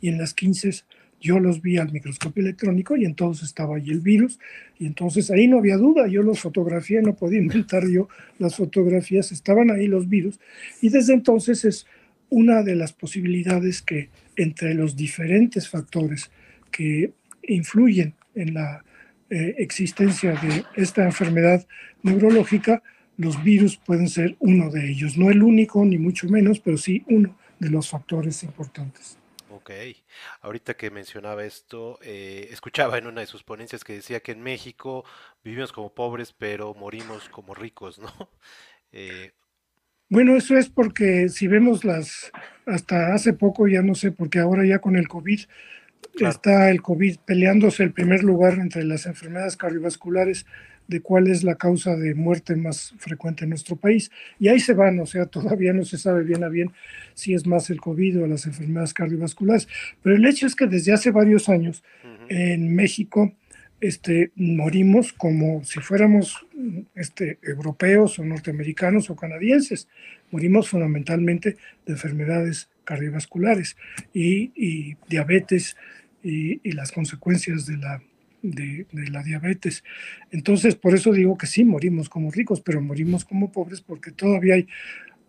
[0.00, 0.84] y en las 15
[1.20, 4.38] yo los vi al microscopio electrónico y entonces estaba ahí el virus
[4.78, 9.32] y entonces ahí no había duda, yo los fotografié, no podía inventar yo las fotografías,
[9.32, 10.38] estaban ahí los virus
[10.80, 11.86] y desde entonces es
[12.30, 16.30] una de las posibilidades que entre los diferentes factores
[16.70, 17.12] que
[17.42, 18.84] influyen en la
[19.30, 21.66] eh, existencia de esta enfermedad
[22.02, 22.82] neurológica,
[23.16, 25.18] los virus pueden ser uno de ellos.
[25.18, 29.18] No el único, ni mucho menos, pero sí uno de los factores importantes.
[29.50, 29.70] Ok,
[30.42, 34.42] ahorita que mencionaba esto, eh, escuchaba en una de sus ponencias que decía que en
[34.42, 35.04] México
[35.42, 38.08] vivimos como pobres, pero morimos como ricos, ¿no?
[38.90, 39.32] Eh,
[40.08, 42.32] bueno, eso es porque si vemos las,
[42.64, 45.40] hasta hace poco, ya no sé, porque ahora ya con el COVID,
[46.16, 46.32] Claro.
[46.32, 50.46] Está el COVID peleándose el primer lugar entre las enfermedades cardiovasculares
[50.88, 54.10] de cuál es la causa de muerte más frecuente en nuestro país.
[54.40, 56.72] Y ahí se van, o sea, todavía no se sabe bien a bien
[57.14, 59.68] si es más el COVID o las enfermedades cardiovasculares.
[60.02, 62.26] Pero el hecho es que desde hace varios años uh -huh.
[62.30, 63.32] en México
[63.80, 66.46] este, morimos como si fuéramos
[66.94, 69.88] este, europeos o norteamericanos o canadienses.
[70.30, 73.76] Morimos fundamentalmente de enfermedades cardiovasculares
[74.12, 75.76] y, diabetes
[76.22, 78.02] y, las consecuencias de la,
[78.42, 79.84] de, la diabetes.
[80.30, 84.54] Entonces, por eso digo que sí, morimos como ricos, pero morimos como pobres porque todavía
[84.54, 84.66] hay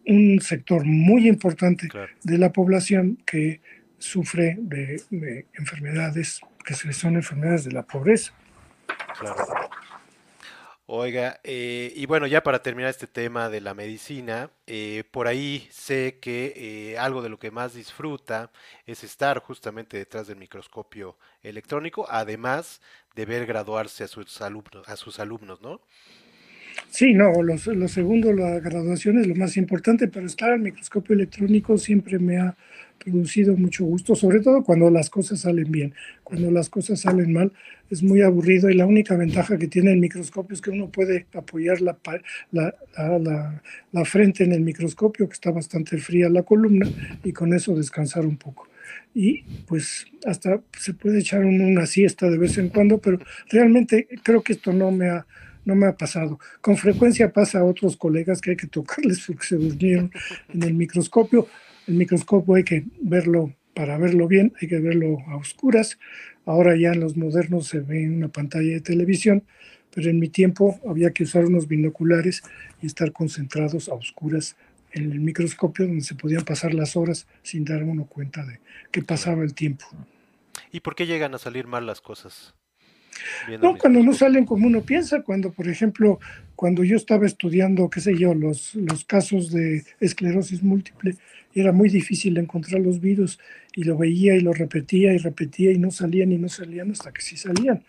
[0.07, 1.87] un sector muy importante
[2.23, 3.61] de la población que
[3.99, 8.33] sufre de, de enfermedades que son enfermedades de la pobreza.
[9.19, 9.69] Claro.
[10.91, 15.67] Oiga, eh, y bueno, ya para terminar este tema de la medicina, eh, por ahí
[15.71, 18.51] sé que eh, algo de lo que más disfruta
[18.87, 22.81] es estar justamente detrás del microscopio electrónico, además
[23.13, 25.81] de ver graduarse a sus alumnos, a sus alumnos, ¿no?
[26.89, 31.15] Sí, no, lo, lo segundo, la graduación es lo más importante, pero estar al microscopio
[31.15, 32.55] electrónico siempre me ha
[32.97, 35.93] producido mucho gusto, sobre todo cuando las cosas salen bien.
[36.23, 37.51] Cuando las cosas salen mal
[37.89, 41.25] es muy aburrido y la única ventaja que tiene el microscopio es que uno puede
[41.33, 41.97] apoyar la,
[42.51, 46.87] la, la, la frente en el microscopio, que está bastante fría la columna,
[47.23, 48.67] y con eso descansar un poco
[49.13, 54.43] y pues hasta se puede echar una siesta de vez en cuando, pero realmente creo
[54.43, 55.25] que esto no me ha,
[55.69, 56.39] no me ha pasado.
[56.61, 60.11] Con frecuencia pasa a otros colegas que hay que tocarles porque se durmieron
[60.53, 61.47] en el microscopio.
[61.87, 65.97] El microscopio hay que verlo, para verlo bien, hay que verlo a oscuras.
[66.45, 69.43] Ahora ya en los modernos se ve en una pantalla de televisión,
[69.93, 72.43] pero en mi tiempo había que usar unos binoculares
[72.81, 74.55] y estar concentrados a oscuras
[74.91, 78.59] en el microscopio donde se podían pasar las horas sin dar uno cuenta de
[78.91, 79.85] que pasaba el tiempo.
[80.71, 82.55] ¿Y por qué llegan a salir mal las cosas?
[83.61, 86.19] No, cuando no salen como uno piensa, cuando, por ejemplo,
[86.55, 91.15] cuando yo estaba estudiando, qué sé yo, los, los casos de esclerosis múltiple,
[91.53, 93.39] era muy difícil encontrar los virus
[93.75, 97.11] y lo veía y lo repetía y repetía y no salían y no salían hasta
[97.11, 97.83] que sí salían.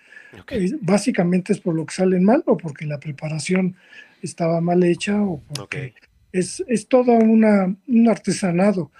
[0.50, 3.76] Eh, básicamente es por lo que salen mal o porque la preparación
[4.22, 5.94] estaba mal hecha o porque
[6.32, 8.90] es, es todo una, un artesanado.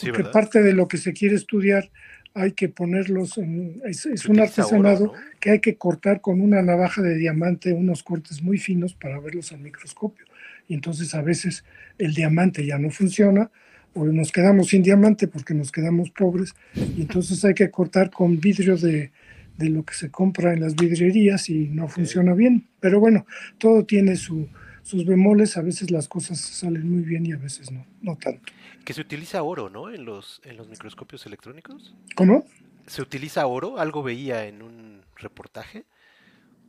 [0.00, 1.90] Porque parte de lo que se quiere estudiar
[2.34, 7.16] hay que ponerlos en, es, un artesanado que hay que cortar con una navaja de
[7.16, 10.24] diamante unos cortes muy finos para verlos al microscopio.
[10.68, 11.64] Y entonces a veces
[11.98, 13.50] el diamante ya no funciona
[13.94, 18.38] o nos quedamos sin diamante porque nos quedamos pobres y entonces hay que cortar con
[18.38, 19.10] vidrio de,
[19.58, 22.68] de lo que se compra en las vidrierías y no funciona bien.
[22.78, 23.26] Pero bueno,
[23.58, 24.48] todo tiene su,
[24.82, 28.52] sus bemoles, a veces las cosas salen muy bien y a veces no, no tanto.
[28.84, 29.92] Que se utiliza oro, ¿no?
[29.92, 31.94] En los, en los microscopios electrónicos.
[32.14, 32.44] ¿Cómo?
[32.86, 33.78] ¿Se utiliza oro?
[33.78, 35.84] Algo veía en un reportaje.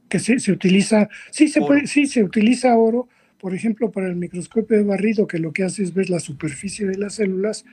[0.10, 3.08] Que sí, se utiliza, sí se puede, sí se utiliza oro,
[3.40, 6.86] por ejemplo, para el microscopio de barrido, que lo que hace es ver la superficie
[6.86, 7.66] de las células,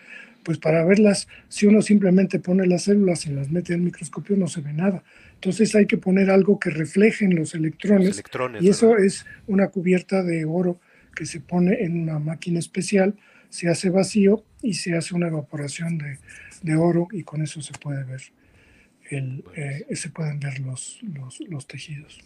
[0.45, 4.47] pues para verlas, si uno simplemente pone las células y las mete al microscopio, no
[4.47, 5.03] se ve nada.
[5.35, 9.69] Entonces hay que poner algo que refleje los electrones, los electrones y eso es una
[9.69, 10.81] cubierta de oro
[11.15, 13.15] que se pone en una máquina especial
[13.51, 16.19] se hace vacío y se hace una evaporación de,
[16.63, 18.21] de oro y con eso se puede ver
[19.11, 22.21] el, eh, se pueden ver los, los, los, tejidos.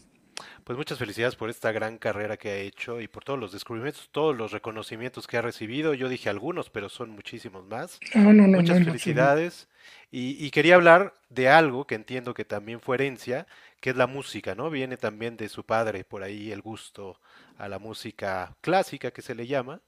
[0.64, 4.08] Pues muchas felicidades por esta gran carrera que ha hecho y por todos los descubrimientos,
[4.10, 5.94] todos los reconocimientos que ha recibido.
[5.94, 8.00] Yo dije algunos, pero son muchísimos más.
[8.14, 9.68] No, no, no, muchas felicidades.
[10.10, 13.46] Y, y, quería hablar de algo que entiendo que también fue herencia,
[13.80, 14.70] que es la música, ¿no?
[14.70, 17.20] Viene también de su padre, por ahí el gusto
[17.58, 19.80] a la música clásica que se le llama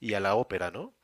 [0.00, 0.94] y a la ópera, ¿no?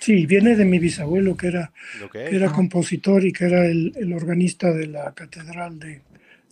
[0.00, 1.72] Sí, viene de mi bisabuelo, que era,
[2.14, 6.02] era compositor y que era el, organista de la catedral de,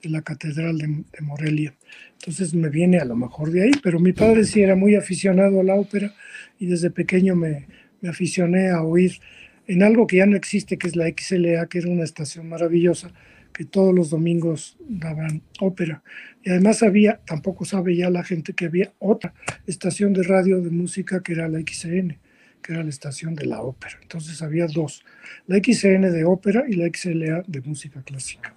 [0.04, 1.74] la catedral de, Morelia.
[2.14, 5.60] Entonces me viene a lo mejor de ahí, pero mi padre sí era muy aficionado
[5.60, 6.14] a la ópera
[6.58, 7.66] y desde pequeño me,
[8.00, 9.20] me aficioné a oír
[9.66, 13.12] en algo que ya no existe, que es la XLA, que era una estación maravillosa,
[13.54, 16.02] que todos los domingos daban ópera.
[16.42, 19.32] Y además había, tampoco sabe ya la gente que había otra
[19.66, 22.18] estación de radio de música que era la XN,
[22.60, 23.96] que era la estación de la ópera.
[24.02, 25.04] Entonces había dos,
[25.46, 28.52] la XN de ópera y la XLA de música clásica.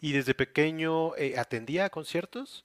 [0.00, 2.64] ¿Y desde pequeño eh, atendía a conciertos?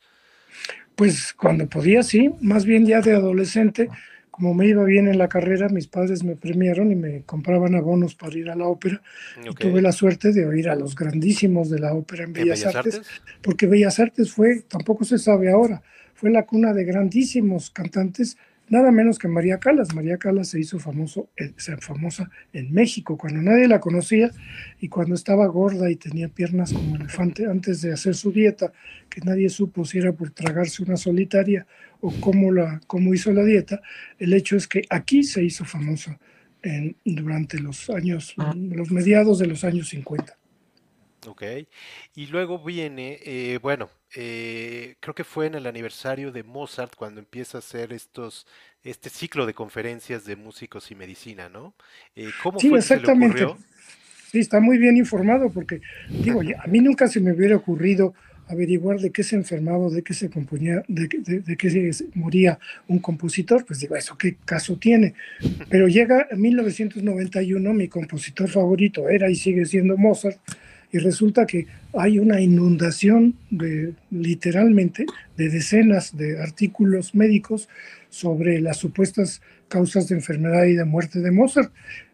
[0.95, 3.89] Pues cuando podía, sí, más bien ya de adolescente
[4.33, 8.15] como me iba bien en la carrera, mis padres me premiaron y me compraban abonos
[8.15, 8.99] para ir a la ópera.
[9.47, 13.03] Y tuve la suerte de oír a los grandísimos de la ópera en Bellas, Artes,
[13.43, 15.83] porque Bellas Artes fue, tampoco se sabe ahora,
[16.15, 18.35] fue la cuna de grandísimos cantantes
[18.69, 19.93] nada menos que María Calas.
[19.93, 24.31] María Calas se hizo famoso, eh, famosa en México cuando nadie la conocía
[24.79, 28.73] y cuando estaba gorda y tenía piernas como elefante antes de hacer su dieta,
[29.09, 31.65] que nadie supo si era por tragarse una solitaria
[32.01, 33.81] o cómo, la, cómo hizo la dieta.
[34.19, 36.19] El hecho es que aquí se hizo famosa
[36.61, 40.37] en, durante los años, los mediados de los años 50.
[41.27, 41.43] Ok,
[42.15, 47.19] y luego viene, eh, bueno, eh, creo que fue en el aniversario de Mozart cuando
[47.19, 48.47] empieza a hacer estos,
[48.83, 51.75] este ciclo de conferencias de músicos y medicina, ¿no?
[52.15, 53.07] Eh, ¿cómo Sí, fue que se le exactamente.
[53.07, 53.61] ocurrió?
[54.31, 55.81] Sí, está muy bien informado porque,
[56.21, 58.13] digo, a mí nunca se me hubiera ocurrido
[58.47, 62.07] averiguar de qué se enfermaba, de qué se componía, de, qué- de, de qué se
[62.15, 65.15] moría un compositor, pues digo, ¿eso qué caso tiene?
[65.69, 70.39] Pero llega en 1991, mi compositor favorito era y sigue siendo Mozart,
[70.93, 77.67] y resulta que hay una inundación de, literalmente, de decenas de artículos médicos
[78.09, 81.73] sobre las supuestas causas de enfermedad y de muerte de Mozart.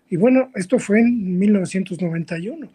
[0.10, 2.72] Y bueno, esto fue en 1991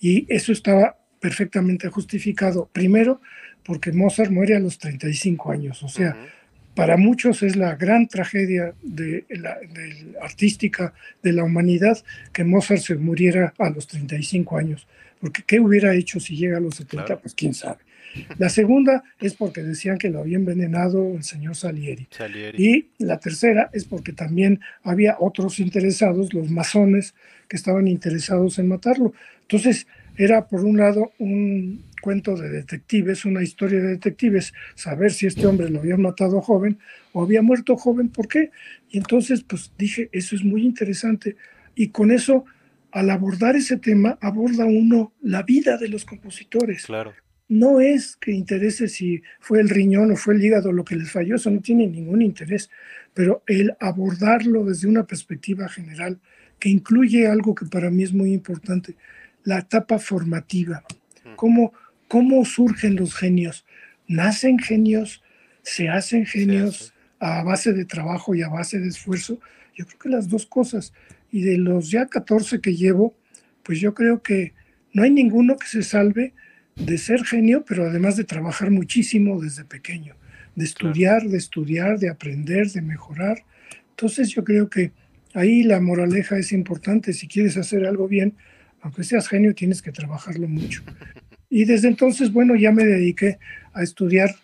[0.00, 2.68] y eso estaba perfectamente justificado.
[2.72, 3.20] Primero,
[3.64, 6.16] porque Mozart muere a los 35 años, o sea,
[6.74, 10.92] para muchos es la gran tragedia de la, de artística
[11.22, 11.96] de la humanidad
[12.32, 14.88] que Mozart se muriera a los 35 años,
[15.24, 17.06] porque ¿qué hubiera hecho si llega a los 70?
[17.06, 17.20] Claro.
[17.22, 17.78] Pues quién sabe.
[18.36, 22.06] La segunda es porque decían que lo había envenenado el señor Salieri.
[22.10, 22.62] Salieri.
[22.62, 27.14] Y la tercera es porque también había otros interesados, los masones,
[27.48, 29.14] que estaban interesados en matarlo.
[29.40, 29.86] Entonces,
[30.18, 35.46] era por un lado un cuento de detectives, una historia de detectives, saber si este
[35.46, 36.78] hombre lo había matado joven
[37.14, 38.50] o había muerto joven, ¿por qué?
[38.90, 41.36] Y entonces, pues dije, eso es muy interesante.
[41.74, 42.44] Y con eso,
[42.94, 47.12] al abordar ese tema, aborda uno la vida de los compositores Claro,
[47.48, 51.10] no es que interese si fue el riñón o fue el hígado lo que les
[51.10, 52.70] falló, eso no tiene ningún interés,
[53.12, 56.20] pero el abordarlo desde una perspectiva general
[56.58, 58.96] que incluye algo que para mí es muy importante,
[59.42, 60.84] la etapa formativa,
[61.24, 61.36] Mm.
[61.36, 61.72] cómo,
[62.08, 63.64] cómo surgen los genios.
[64.06, 65.22] Nacen genios,
[65.62, 69.40] se hacen genios a base de trabajo y a base de esfuerzo.
[69.74, 70.92] Yo creo que las dos cosas.
[71.34, 73.16] Y de los ya 14 que llevo,
[73.64, 74.54] pues yo creo que
[74.92, 76.32] no hay ninguno que se salve
[76.76, 80.14] de ser genio, pero además de trabajar muchísimo desde pequeño,
[80.54, 83.42] de estudiar, de estudiar, de aprender, de mejorar.
[83.90, 84.92] Entonces yo creo que
[85.34, 87.12] ahí la moraleja es importante.
[87.12, 88.34] Si quieres hacer algo bien,
[88.80, 90.84] aunque seas genio, tienes que trabajarlo mucho.
[91.50, 93.40] Y desde entonces, bueno, ya me dediqué
[93.72, 94.36] a estudiar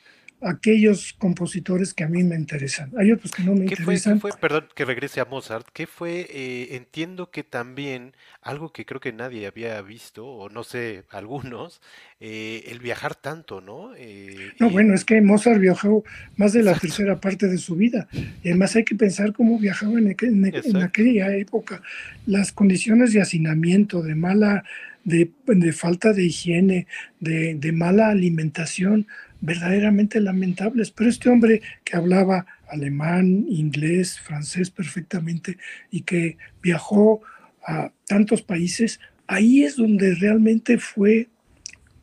[0.43, 2.93] aquellos compositores que a mí me interesan.
[2.99, 4.17] Hay otros que no me ¿Qué fue, qué interesan.
[4.17, 9.01] fue, perdón, que regrese a Mozart, qué fue, eh, entiendo que también algo que creo
[9.01, 11.81] que nadie había visto, o no sé, algunos,
[12.19, 13.93] eh, el viajar tanto, ¿no?
[13.97, 16.05] Eh, No, bueno, es que Mozart viajó
[16.37, 16.79] más de la Exacto.
[16.79, 18.09] tercera parte de su vida.
[18.43, 21.83] Y además hay que pensar cómo viajaba en, en- aquella época.
[22.27, 24.65] Las condiciones de hacinamiento, de mala,
[25.05, 26.87] de, de falta de higiene,
[27.21, 29.07] de, de mala alimentación,
[29.41, 30.91] verdaderamente lamentables.
[30.91, 35.59] Pero este hombre que hablaba alemán, inglés, francés perfectamente
[35.91, 37.21] y que viajó
[37.67, 41.29] a tantos países, ahí es donde realmente fue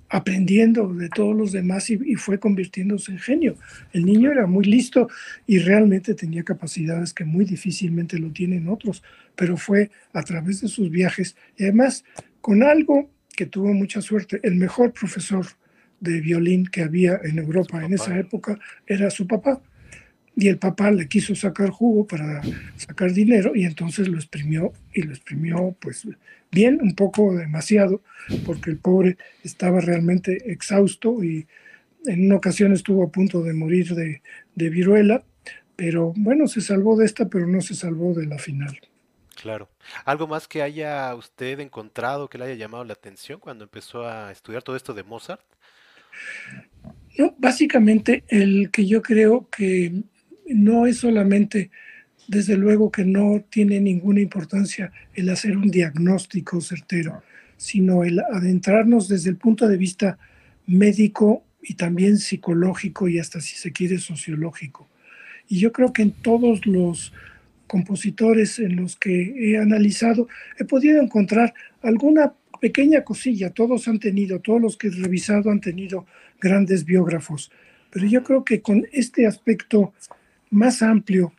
[0.10, 3.56] aprendiendo de todos los demás y, y fue convirtiéndose en genio.
[3.92, 5.10] El niño era muy listo
[5.46, 9.04] y realmente tenía capacidades que muy difícilmente lo tienen otros,
[9.36, 12.06] pero fue a través de sus viajes y además
[12.40, 14.40] con algo que tuvo mucha suerte.
[14.44, 15.46] El mejor profesor
[16.00, 19.62] de violín que había en Europa en esa época era su papá.
[20.36, 22.42] Y el papá le quiso sacar jugo para
[22.76, 26.08] sacar dinero y entonces lo exprimió y lo exprimió pues
[26.52, 28.02] bien, un poco demasiado,
[28.46, 31.48] porque el pobre estaba realmente exhausto y
[32.06, 34.22] en una ocasión estuvo a punto de morir de,
[34.56, 35.24] de viruela,
[35.76, 38.80] pero bueno, se salvó de esta, pero no se salvó de la final.
[39.36, 39.70] Claro.
[40.04, 44.32] ¿Algo más que haya usted encontrado que le haya llamado la atención cuando empezó a
[44.32, 45.42] estudiar todo esto de Mozart?
[47.18, 50.04] No, básicamente el que yo creo que
[50.48, 51.72] no es solamente,
[52.28, 57.24] desde luego que no tiene ninguna importancia el hacer un diagnóstico certero,
[57.58, 60.20] sino el adentrarnos desde el punto de vista
[60.68, 64.88] médico y también psicológico y hasta si se quiere sociológico.
[65.50, 67.14] Y yo creo que en todos los
[67.68, 73.52] compositores en los que he analizado he podido encontrar alguna pequeña cosilla.
[73.52, 76.06] Todos han tenido, todos los que he revisado han tenido
[76.40, 77.52] grandes biógrafos.
[77.92, 79.94] Pero yo creo que con este aspecto
[80.50, 81.34] más amplio,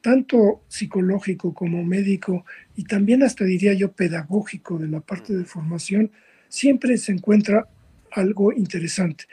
[0.00, 2.44] tanto psicológico como médico
[2.76, 6.10] y también hasta diría yo pedagógico de la parte de formación,
[6.48, 7.66] siempre se encuentra
[8.12, 9.24] algo interesante.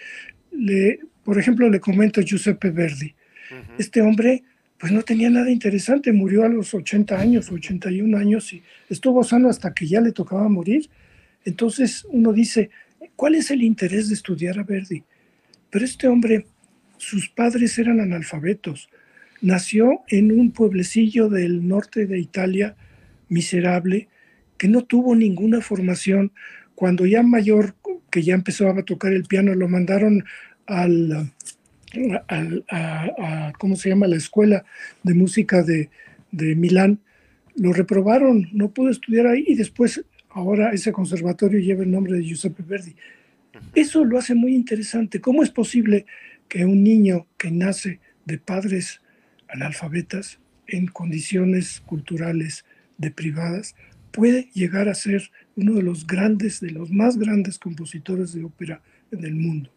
[0.52, 3.14] Le, por ejemplo, le comento a Giuseppe Verdi.
[3.52, 3.74] Ujú.
[3.78, 4.44] Este hombre
[4.82, 9.48] pues no tenía nada interesante, murió a los 80 años, 81 años y estuvo sano
[9.48, 10.90] hasta que ya le tocaba morir.
[11.46, 12.70] Entonces uno dice,
[13.16, 15.04] ¿cuál es el interés de estudiar a Verdi?
[15.70, 16.46] Pero este hombre,
[16.98, 18.90] sus padres eran analfabetos.
[19.42, 22.76] Nació en un pueblecillo del norte de Italia,
[23.30, 24.08] miserable,
[24.58, 26.32] que no tuvo ninguna formación.
[26.76, 27.76] Cuando ya mayor
[28.12, 30.26] que ya empezaba a tocar el piano, lo mandaron
[30.68, 31.32] al,
[32.70, 34.64] a, ¿cómo se llama?, la escuela
[35.02, 35.90] de música de,
[36.32, 37.00] de Milán,
[37.56, 40.04] lo reprobaron, no pudo estudiar ahí y después
[40.34, 42.96] ahora ese conservatorio lleva el nombre de Giuseppe Verdi.
[43.76, 45.22] Eso lo hace muy interesante.
[45.22, 46.06] ¿Cómo es posible
[46.48, 49.02] que un niño que nace de padres
[49.48, 52.66] analfabetas en condiciones culturales
[52.98, 53.76] deprivadas
[54.12, 58.82] puede llegar a ser uno de los grandes, de los más grandes compositores de ópera
[59.12, 59.72] en el mundo?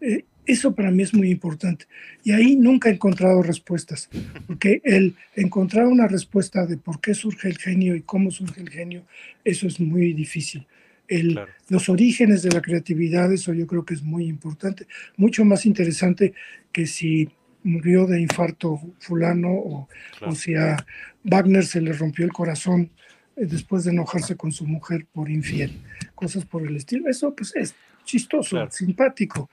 [0.00, 1.86] Eh, eso para mí es muy importante.
[2.24, 4.08] Y ahí nunca he encontrado respuestas,
[4.46, 8.70] porque el encontrar una respuesta de por qué surge el genio y cómo surge el
[8.70, 9.04] genio,
[9.44, 10.66] eso es muy difícil.
[11.08, 11.38] El,
[11.68, 14.86] Los orígenes de la creatividad, eso yo creo que es muy importante,
[15.16, 16.34] mucho más interesante
[16.72, 17.28] que si
[17.62, 19.88] murió de infarto fulano o,
[20.22, 20.76] o si a
[21.24, 22.90] Wagner se le rompió el corazón
[23.36, 25.72] eh, después de enojarse con su mujer por infiel,
[26.14, 27.08] cosas por el estilo.
[27.08, 27.74] Eso pues es
[28.06, 29.50] chistoso, simpático,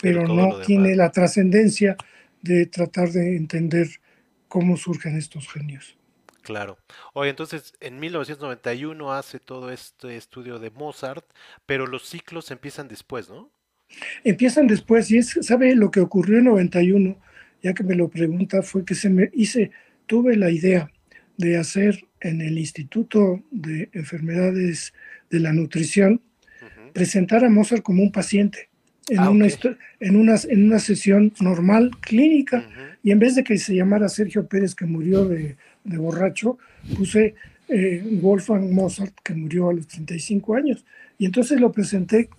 [0.00, 1.96] pero, no tiene la trascendencia
[2.40, 3.88] de tratar de entender
[4.48, 5.98] cómo surgen estos genios.
[6.42, 6.78] Claro.
[7.12, 11.26] Oye, entonces en 1991 hace todo este estudio de Mozart,
[11.66, 13.50] pero los ciclos empiezan después, ¿no?
[14.24, 17.20] Empiezan después y es, ¿sabe lo que ocurrió en 91?
[17.62, 19.72] Ya que me lo pregunta, fue que se me hice,
[20.06, 20.88] tuve la idea
[21.36, 24.94] de hacer en el Instituto de Enfermedades
[25.30, 26.22] de la Nutrición,
[26.96, 28.70] presentar a Mozart como un paciente
[29.10, 29.46] en, ah, una,
[30.00, 32.66] en, una, en una sesión normal, clínica,
[33.02, 36.56] y en vez de que se llamara Sergio Pérez, que murió de, de borracho,
[36.96, 37.34] puse
[37.68, 40.86] eh, Wolfgang Mozart, que murió a los 35 años.
[41.18, 42.30] Y entonces lo presenté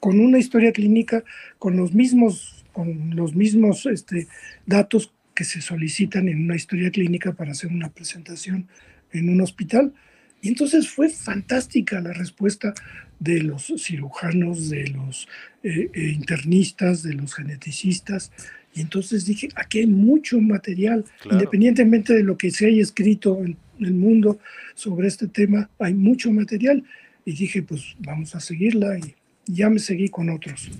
[0.00, 1.24] con una historia clínica,
[1.58, 4.28] con los mismos, con los mismos este,
[4.66, 8.68] datos que se solicitan en una historia clínica para hacer una presentación
[9.12, 9.94] en un hospital.
[10.42, 12.74] Y entonces fue fantástica la respuesta
[13.18, 15.28] de los cirujanos, de los
[15.62, 18.32] eh, eh, internistas, de los geneticistas.
[18.74, 23.56] Y entonces dije, aquí hay mucho material, independientemente de lo que se haya escrito en
[23.80, 24.38] el mundo
[24.74, 26.82] sobre este tema, hay mucho material.
[27.24, 29.14] Y dije, pues vamos a seguirla y
[29.46, 30.70] ya me seguí con otros.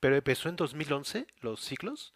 [0.00, 2.12] ¿Pero empezó en 2011 los ciclos?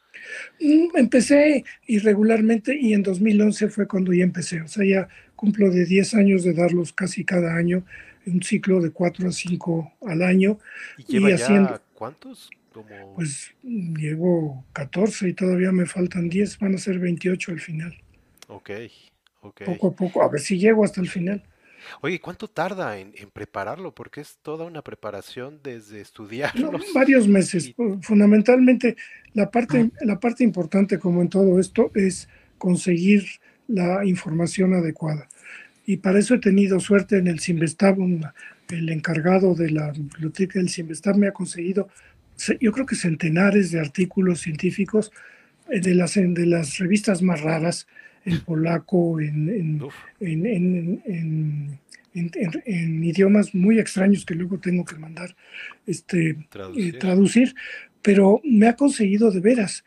[0.60, 4.60] Mm, empecé irregularmente y en 2011 fue cuando ya empecé.
[4.60, 7.84] O sea, ya cumplo de 10 años de darlos casi cada año,
[8.26, 10.58] un ciclo de 4 a 5 al año.
[10.98, 12.50] ¿Y, lleva ya cuántos?
[13.14, 17.94] Pues llevo 14 y todavía me faltan 10, van a ser 28 al final.
[18.48, 18.70] Ok,
[19.42, 19.62] ok.
[19.64, 21.42] Poco a poco, a ver si llego hasta el final.
[22.00, 23.94] Oye, ¿cuánto tarda en, prepararlo?
[23.94, 26.52] Porque es toda una preparación desde estudiar.
[26.94, 27.74] varios meses.
[28.02, 28.96] Fundamentalmente,
[29.34, 33.26] la parte, la parte importante, como en todo esto, es conseguir
[33.66, 35.28] la información adecuada
[35.86, 37.96] y para eso he tenido suerte en el Simvestab,
[38.68, 41.88] el encargado de la biblioteca del Simvestab me ha conseguido,
[42.60, 45.12] yo creo que centenares de artículos científicos
[45.70, 47.86] eh, de las, de las revistas más raras,
[48.24, 49.82] en polaco, en,
[50.20, 51.80] en,
[52.14, 55.34] en, idiomas muy extraños que luego tengo que mandar
[55.86, 56.98] este, traducir.
[57.00, 57.54] traducir,
[58.00, 59.84] pero me ha conseguido de veras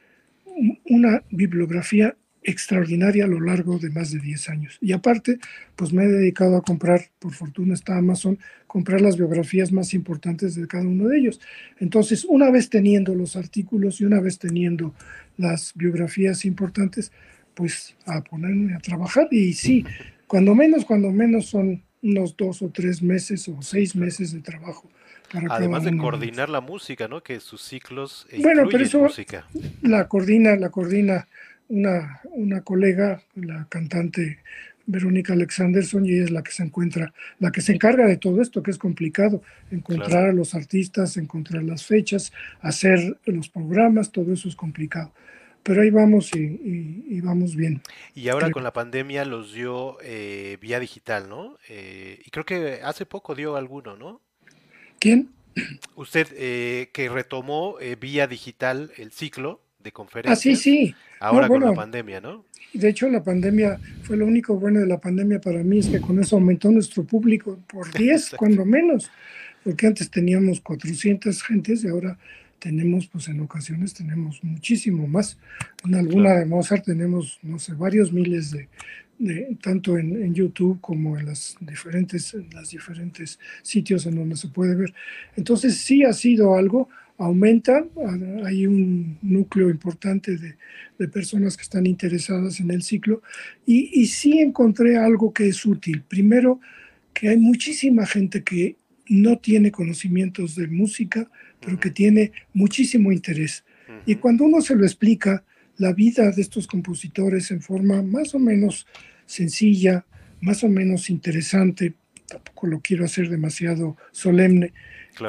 [0.85, 4.77] una bibliografía extraordinaria a lo largo de más de 10 años.
[4.79, 5.39] Y aparte,
[5.75, 8.37] pues me he dedicado a comprar, por fortuna está Amazon,
[8.67, 11.41] comprar las biografías más importantes de cada uno de ellos.
[11.79, 14.93] Entonces, una vez teniendo los artículos y una vez teniendo
[15.37, 17.11] las biografías importantes,
[17.55, 19.27] pues a ponerme a trabajar.
[19.31, 19.85] Y sí,
[20.27, 24.89] cuando menos, cuando menos son unos dos o tres meses o seis meses de trabajo.
[25.49, 27.23] Además de coordinar la música, ¿no?
[27.23, 29.45] Que sus ciclos bueno, pero eso música.
[29.81, 31.27] La coordina, la coordina
[31.69, 34.39] una, una colega, la cantante
[34.87, 38.41] Verónica Alexanderson, y ella es la que se encuentra, la que se encarga de todo
[38.41, 39.41] esto, que es complicado,
[39.71, 45.11] encontrar a los artistas, encontrar las fechas, hacer los programas, todo eso es complicado.
[45.63, 47.81] Pero ahí vamos y, vamos bien.
[48.13, 51.57] Y ahora con la pandemia los dio eh, vía digital, ¿no?
[51.67, 54.21] Eh, y creo que hace poco dio alguno, ¿no?
[54.99, 55.31] ¿Quién?
[55.95, 60.37] Usted eh, que retomó vía digital el ciclo de conferencias.
[60.37, 60.95] Ah, sí, sí.
[61.21, 62.43] Ahora con la pandemia, ¿no?
[62.73, 66.01] De hecho, la pandemia fue lo único bueno de la pandemia para mí, es que
[66.01, 69.09] con eso aumentó nuestro público por 10, cuando menos,
[69.63, 72.17] porque antes teníamos 400 gentes y ahora
[72.59, 75.37] tenemos, pues en ocasiones tenemos muchísimo más.
[75.85, 78.67] En alguna de Mozart tenemos, no sé, varios miles de,
[79.19, 84.35] de tanto en, en, YouTube como en las diferentes, en las diferentes sitios en donde
[84.35, 84.93] se puede ver.
[85.35, 87.85] Entonces sí ha sido algo, aumenta,
[88.43, 90.55] hay un núcleo importante de,
[91.07, 93.21] personas que están interesadas en el ciclo
[93.65, 96.03] y, sí encontré algo que es útil.
[96.07, 96.59] Primero,
[97.13, 103.63] que hay muchísima gente que no tiene conocimientos de música, pero que tiene muchísimo interés.
[104.05, 105.43] Y cuando uno se lo explica,
[105.77, 108.87] la vida de estos compositores en forma más o menos
[109.25, 110.05] sencilla,
[110.41, 111.93] más o menos interesante,
[112.27, 114.73] tampoco lo quiero hacer demasiado solemne.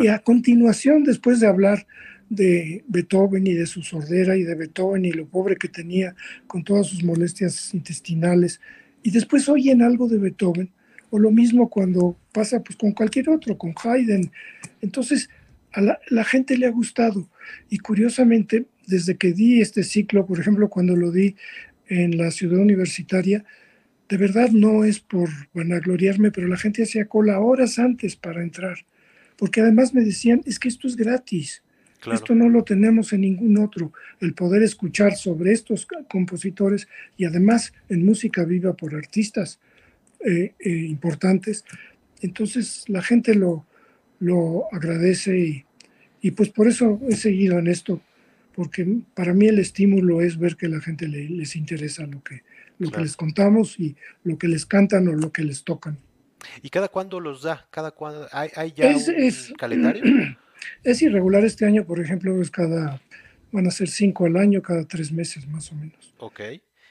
[0.00, 1.86] Y a continuación, después de hablar
[2.28, 6.14] de Beethoven y de su sordera y de Beethoven y lo pobre que tenía
[6.46, 8.60] con todas sus molestias intestinales,
[9.02, 10.70] y después oyen algo de Beethoven,
[11.10, 14.30] o lo mismo cuando pasa pues, con cualquier otro, con Haydn.
[14.80, 15.30] Entonces,
[15.72, 17.28] a la, la gente le ha gustado.
[17.70, 21.36] Y curiosamente, desde que di este ciclo, por ejemplo, cuando lo di
[21.88, 23.44] en la ciudad universitaria,
[24.08, 28.78] de verdad no es por vanagloriarme, pero la gente hacía cola horas antes para entrar,
[29.36, 31.62] porque además me decían, es que esto es gratis,
[32.12, 37.72] esto no lo tenemos en ningún otro, el poder escuchar sobre estos compositores y además
[37.88, 39.58] en música viva por artistas
[40.24, 41.64] eh, eh, importantes.
[42.20, 43.66] Entonces la gente lo,
[44.20, 45.64] lo agradece y,
[46.20, 48.00] y, pues por eso he seguido en esto,
[48.54, 52.42] porque para mí el estímulo es ver que la gente les interesa lo que,
[52.78, 55.98] lo que les contamos y lo que les cantan o lo que les tocan.
[56.62, 57.66] ¿Y cada cuándo los da?
[57.70, 58.26] ¿Cada cuándo?
[58.32, 60.02] ¿Hay, ya un calendario?
[60.82, 63.00] Es irregular este año, por ejemplo, es cada,
[63.52, 66.14] van a ser cinco al año, cada tres meses más o menos.
[66.18, 66.40] Ok.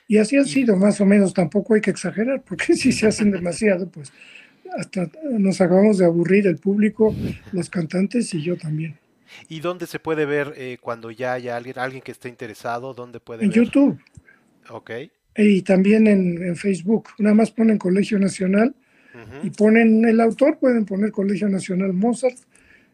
[0.08, 3.32] Y así ha sido, más o menos, tampoco hay que exagerar, porque si se hacen
[3.32, 4.14] demasiado, pues
[4.78, 7.14] hasta nos acabamos de aburrir el público,
[7.52, 8.98] los cantantes y yo también.
[9.50, 12.94] ¿Y dónde se puede ver eh, cuando ya haya alguien, alguien que esté interesado?
[12.94, 14.00] ¿Dónde puede en YouTube.
[14.70, 14.92] Ok.
[15.38, 17.10] Y también en, Facebook.
[17.18, 18.74] Nada más ponen Colegio Nacional
[19.44, 22.38] y ponen el autor, pueden poner Colegio Nacional Mozart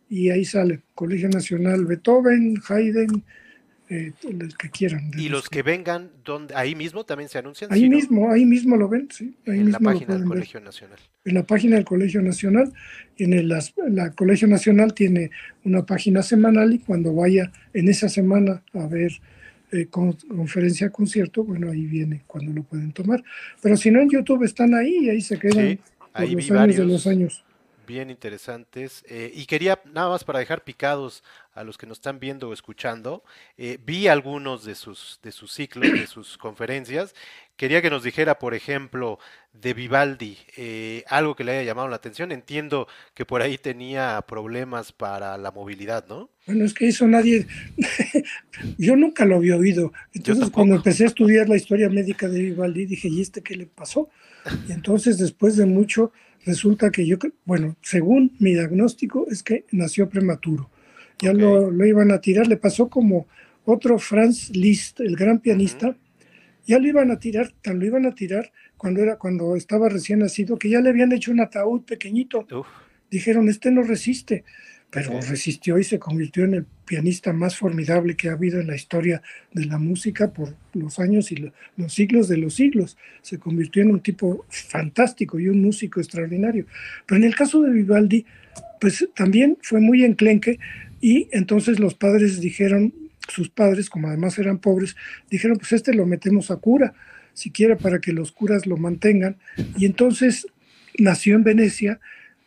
[0.10, 3.24] y ahí sale Colegio Nacional Beethoven, Haydn,
[3.90, 5.12] eh, el que quieran.
[5.18, 7.74] ¿Y los que, vengan donde, ahí mismo también se anuncian?
[7.74, 9.36] Ahí mismo, ahí mismo lo ven, sí.
[9.48, 11.00] Ahí en mismo la página del Colegio Nacional.
[11.26, 12.74] En la página del Colegio Nacional.
[13.18, 13.50] En el
[13.90, 15.32] la Colegio Nacional tiene
[15.64, 19.12] una página semanal y cuando vaya en esa semana a ver
[19.74, 23.24] eh, conferencia, concierto, bueno, ahí viene cuando lo pueden tomar.
[23.62, 25.80] Pero si no en YouTube están ahí y ahí se quedan
[26.14, 27.44] ahí los años de los años
[27.92, 29.04] bien interesantes.
[29.08, 32.54] Eh, y quería, nada más para dejar picados a los que nos están viendo o
[32.54, 33.24] escuchando,
[33.58, 37.14] eh, vi algunos de sus, de sus ciclos, de sus conferencias.
[37.56, 39.20] Quería que nos dijera, por ejemplo,
[39.54, 42.32] de Vivaldi, eh, algo que le haya llamado la atención.
[42.32, 46.30] Entiendo que por ahí tenía problemas para la movilidad, ¿no?
[46.48, 47.46] Bueno, es que eso nadie,
[48.78, 49.94] yo nunca lo había oído.
[50.14, 53.68] Entonces, cuando empecé a estudiar la historia médica de Vivaldi, dije, ¿y este qué le
[53.68, 54.10] pasó?
[54.68, 56.12] Y entonces, después de mucho,
[56.46, 60.70] resulta que yo, bueno, según mi diagnóstico, es que nació prematuro.
[61.20, 63.28] Ya lo, lo, iban a tirar, le pasó como
[63.66, 65.96] otro Franz Liszt, el gran pianista,
[66.66, 70.20] ya lo iban a tirar, tan lo iban a tirar cuando, era, cuando estaba recién
[70.20, 72.46] nacido, que ya le habían hecho un ataúd pequeñito.
[73.10, 74.44] Dijeron, este no resiste
[74.92, 78.76] pero resistió y se convirtió en el pianista más formidable que ha habido en la
[78.76, 82.98] historia de la música por los años y los siglos de los siglos.
[83.22, 86.66] Se convirtió en un tipo fantástico y un músico extraordinario.
[87.06, 88.26] Pero en el caso de Vivaldi,
[88.82, 90.60] pues también fue muy enclenque
[91.00, 92.94] y entonces los padres dijeron,
[93.32, 94.96] sus padres, como además eran pobres,
[95.30, 96.94] dijeron, pues este lo metemos a cura,
[97.34, 99.38] siquiera para que los curas lo mantengan.
[99.78, 100.48] Y entonces
[100.98, 102.00] nació en Venecia,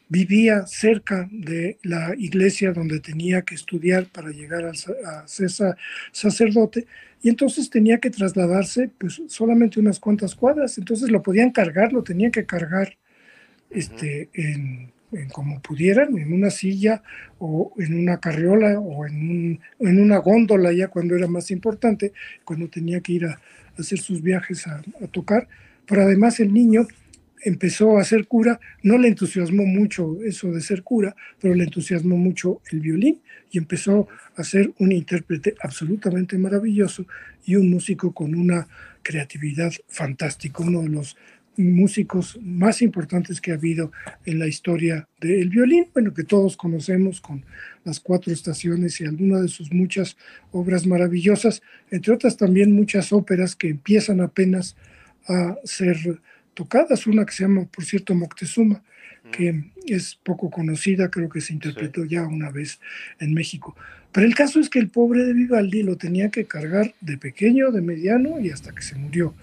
[0.09, 5.51] vivía cerca de la iglesia donde tenía que estudiar para llegar a ser
[6.13, 6.87] sacerdote
[7.23, 12.03] y entonces tenía que trasladarse pues solamente unas cuantas cuadras, entonces lo podían cargar, lo
[12.03, 12.99] tenían que cargar
[13.71, 14.93] este, en,
[15.33, 17.03] como pudieran, en una silla
[17.39, 22.13] o en una carriola o en, en una góndola ya cuando era más importante,
[22.45, 23.41] cuando tenía que ir a,
[23.79, 25.49] hacer sus viajes a, a tocar,
[25.87, 26.87] pero además el niño
[27.45, 32.17] empezó a ser cura, no le entusiasmó mucho eso de ser cura, pero le entusiasmó
[32.17, 37.07] mucho el violín y empezó a ser un intérprete absolutamente maravilloso
[37.45, 38.67] y un músico con una
[39.03, 41.17] creatividad fantástica, uno de los
[41.57, 43.93] músicos más importantes que ha habido
[44.25, 47.45] en la historia del violín, bueno, que todos conocemos con
[47.85, 50.17] las cuatro estaciones y algunas de sus muchas
[50.53, 54.77] obras maravillosas, entre otras también muchas óperas que empiezan apenas
[55.29, 56.21] a ser
[56.55, 58.83] tocadas, una que se llama, por cierto, Moctezuma,
[59.33, 62.79] que es poco conocida, creo que se interpretó ya una vez
[63.19, 63.75] en México.
[64.13, 67.73] Pero el caso es que el pobre de Vivaldi lo tenía que cargar de pequeño,
[67.73, 69.35] de mediano y hasta que se murió.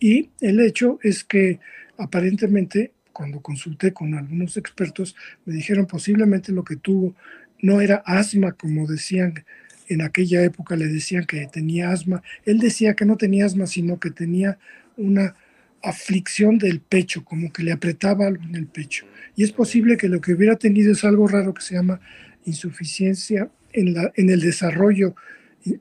[0.00, 1.60] Y el hecho es que
[1.96, 7.14] aparentemente, cuando consulté con algunos expertos, me dijeron posiblemente lo que tuvo
[7.60, 9.44] no era asma, como decían
[9.88, 12.22] en aquella época, le decían que tenía asma.
[12.44, 14.58] Él decía que no tenía asma, sino que tenía
[14.96, 15.34] una
[15.82, 19.06] aflicción del pecho, como que le apretaba algo en el pecho.
[19.34, 22.00] Y es posible que lo que hubiera tenido es algo raro que se llama
[22.44, 25.14] insuficiencia en, la, en el desarrollo,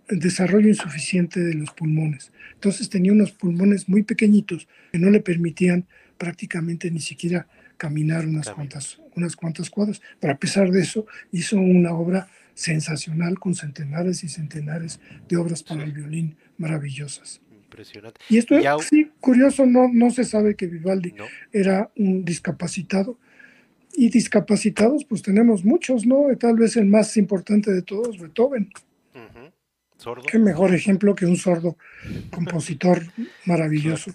[0.09, 2.31] desarrollo insuficiente de los pulmones.
[2.53, 5.85] Entonces tenía unos pulmones muy pequeñitos que no le permitían
[6.17, 7.47] prácticamente ni siquiera
[7.77, 10.01] caminar unas cuantas, unas cuantas cuadras.
[10.19, 14.99] Pero a pesar de eso, hizo una obra sensacional con centenares y centenares
[15.29, 17.39] de obras para el violín maravillosas.
[17.51, 18.19] Impresionante.
[18.29, 21.13] Y esto es sí, curioso, no, no se sabe que Vivaldi
[21.53, 23.19] era un discapacitado.
[23.99, 26.27] Y discapacitados, pues tenemos muchos, ¿no?
[26.39, 28.69] Tal vez el más importante de todos, Beethoven.
[29.97, 30.23] ¿Sordo?
[30.23, 31.77] Qué mejor ejemplo que un sordo
[32.31, 33.01] compositor
[33.45, 34.11] maravilloso,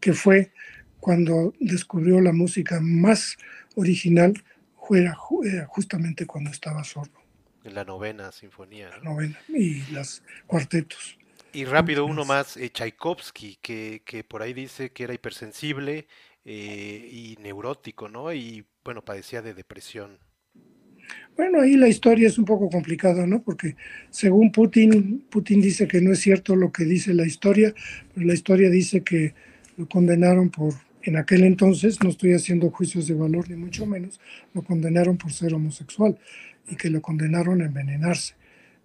[0.00, 0.52] que fue
[1.00, 3.36] cuando descubrió la música más
[3.76, 4.34] original,
[4.76, 5.08] fue
[5.68, 7.20] justamente cuando estaba sordo.
[7.64, 8.90] En la novena sinfonía.
[8.90, 11.18] La novena y las cuartetos.
[11.52, 16.06] Y rápido uno más, eh, Tchaikovsky, que, que, por ahí dice que era hipersensible
[16.44, 18.32] eh, y neurótico, ¿no?
[18.32, 20.18] Y bueno, padecía de depresión.
[21.36, 23.42] Bueno, ahí la historia es un poco complicada, ¿no?
[23.42, 23.76] Porque
[24.10, 27.74] según Putin, Putin dice que no es cierto lo que dice la historia,
[28.14, 29.34] pero la historia dice que
[29.76, 34.18] lo condenaron por, en aquel entonces, no estoy haciendo juicios de valor ni mucho menos,
[34.54, 36.18] lo condenaron por ser homosexual
[36.68, 38.34] y que lo condenaron a envenenarse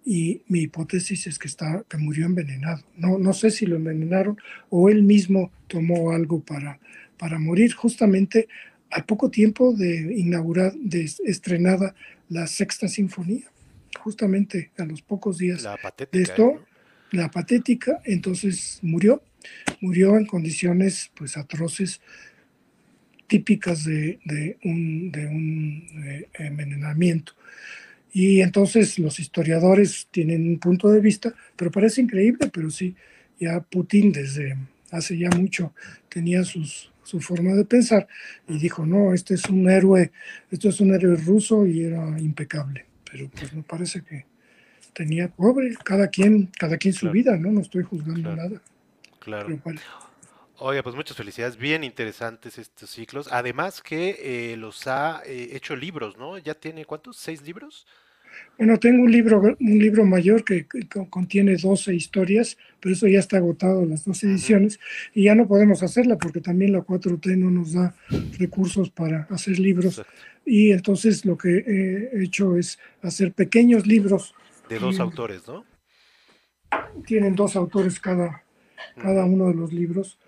[0.04, 2.82] y mi hipótesis es que, está, que murió envenenado.
[2.96, 4.36] No, no sé si lo envenenaron
[4.70, 6.80] o él mismo tomó algo para,
[7.18, 8.48] para morir, justamente
[8.92, 11.94] a poco tiempo de inaugurar, de estrenada
[12.28, 13.50] la sexta sinfonía,
[13.98, 15.66] justamente a los pocos días
[16.10, 16.64] de esto,
[17.10, 19.22] la patética, entonces murió,
[19.80, 22.00] murió en condiciones pues atroces,
[23.26, 27.32] típicas de, de un, de un eh, envenenamiento.
[28.12, 32.94] Y entonces los historiadores tienen un punto de vista, pero parece increíble, pero sí,
[33.40, 34.58] ya Putin desde
[34.90, 35.74] hace ya mucho
[36.10, 38.08] tenía sus, su forma de pensar
[38.48, 40.10] y dijo, no, este es un héroe,
[40.50, 42.86] esto es un héroe ruso y era impecable.
[43.10, 44.24] Pero pues me parece que
[44.94, 47.52] tenía, pobre, cada quien, cada quien su vida, ¿no?
[47.52, 48.62] No estoy juzgando nada.
[49.18, 49.60] Claro.
[50.56, 53.28] Oye, pues muchas felicidades, bien interesantes estos ciclos.
[53.30, 56.38] Además que eh, los ha eh, hecho libros, ¿no?
[56.38, 57.18] Ya tiene, ¿cuántos?
[57.18, 57.86] ¿Seis libros?
[58.58, 60.66] Bueno, tengo un libro, un libro mayor que,
[61.10, 64.78] contiene 12 historias, pero eso ya está agotado, las dos ediciones,
[65.14, 67.94] y ya no podemos hacerla porque también la 4T no nos da
[68.38, 70.02] recursos para hacer libros.
[70.44, 74.34] Y entonces lo que he hecho es hacer pequeños libros.
[74.68, 75.64] De dos autores, ¿no?
[77.06, 78.44] Tienen dos autores cada,
[78.96, 80.18] cada uno de los libros.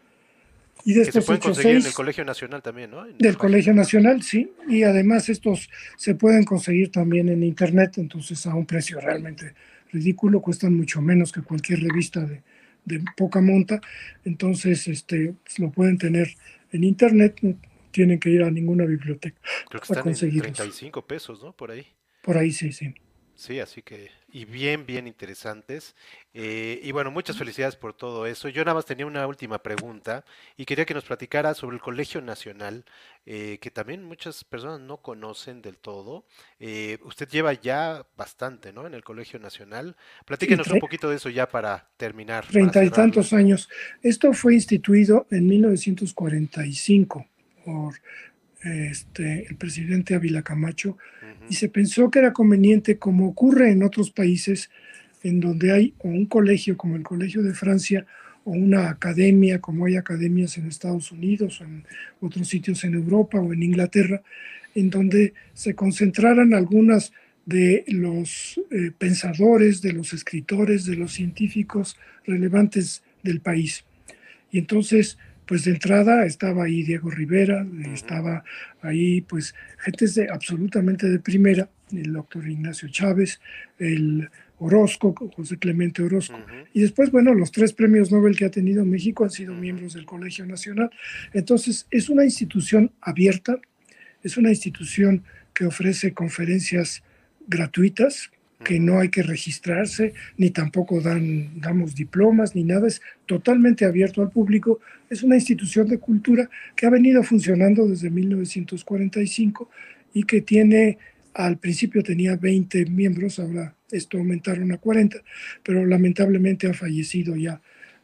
[0.84, 3.04] Y de que se pueden conseguir en el Colegio Nacional también, ¿no?
[3.04, 4.52] del Colegio Nacional, sí.
[4.68, 9.54] Y además estos se pueden conseguir también en Internet, entonces a un precio realmente
[9.92, 12.42] ridículo, cuestan mucho menos que cualquier revista de,
[12.84, 13.80] de poca monta.
[14.24, 16.34] Entonces este, lo pueden tener
[16.72, 17.56] en Internet, no
[17.94, 19.40] tienen que ir a ninguna biblioteca.
[19.68, 21.52] Creo que están en 35 pesos, ¿no?
[21.52, 21.86] Por ahí.
[22.22, 22.92] Por ahí sí, sí.
[23.36, 25.96] Sí, así que, y bien, bien interesantes.
[26.34, 28.48] Eh, y bueno, muchas felicidades por todo eso.
[28.48, 30.24] Yo nada más tenía una última pregunta
[30.56, 32.84] y quería que nos platicara sobre el Colegio Nacional,
[33.26, 36.24] eh, que también muchas personas no conocen del todo.
[36.60, 38.86] Eh, usted lleva ya bastante, ¿no?
[38.86, 39.96] En el Colegio Nacional.
[40.24, 42.46] Platíquenos un poquito de eso ya para terminar.
[42.46, 43.68] Treinta y tantos años.
[44.02, 47.26] Esto fue instituido en 1945
[47.64, 47.94] por
[48.64, 50.96] este, el presidente Ávila Camacho,
[51.48, 54.70] y se pensó que era conveniente, como ocurre en otros países,
[55.22, 58.06] en donde hay un colegio como el Colegio de Francia
[58.44, 61.84] o una academia como hay academias en Estados Unidos o en
[62.20, 64.22] otros sitios en Europa o en Inglaterra,
[64.74, 67.12] en donde se concentraran algunas
[67.46, 71.96] de los eh, pensadores, de los escritores, de los científicos
[72.26, 73.84] relevantes del país.
[74.50, 78.44] Y entonces pues de entrada estaba ahí Diego Rivera, estaba
[78.82, 83.40] ahí pues gente de, absolutamente de primera, el doctor Ignacio Chávez,
[83.78, 84.28] el
[84.58, 86.38] Orozco, José Clemente Orozco.
[86.72, 90.06] Y después, bueno, los tres premios Nobel que ha tenido México han sido miembros del
[90.06, 90.90] Colegio Nacional.
[91.32, 93.58] Entonces, es una institución abierta,
[94.22, 97.02] es una institución que ofrece conferencias
[97.46, 98.30] gratuitas,
[98.62, 104.22] que no hay que registrarse, ni tampoco dan, damos diplomas, ni nada, es totalmente abierto
[104.22, 104.80] al público.
[105.10, 109.70] Es una institución de cultura que ha venido funcionando desde 1945
[110.14, 110.98] y que tiene,
[111.34, 115.18] al principio tenía 20 miembros, ahora esto aumentaron a 40,
[115.62, 117.60] pero lamentablemente ha fallecido ya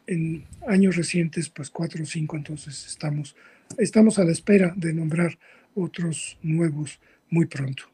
[0.06, 3.36] en años recientes, pues cuatro o cinco, entonces estamos,
[3.78, 5.38] estamos a la espera de nombrar
[5.74, 7.84] otros nuevos muy pronto.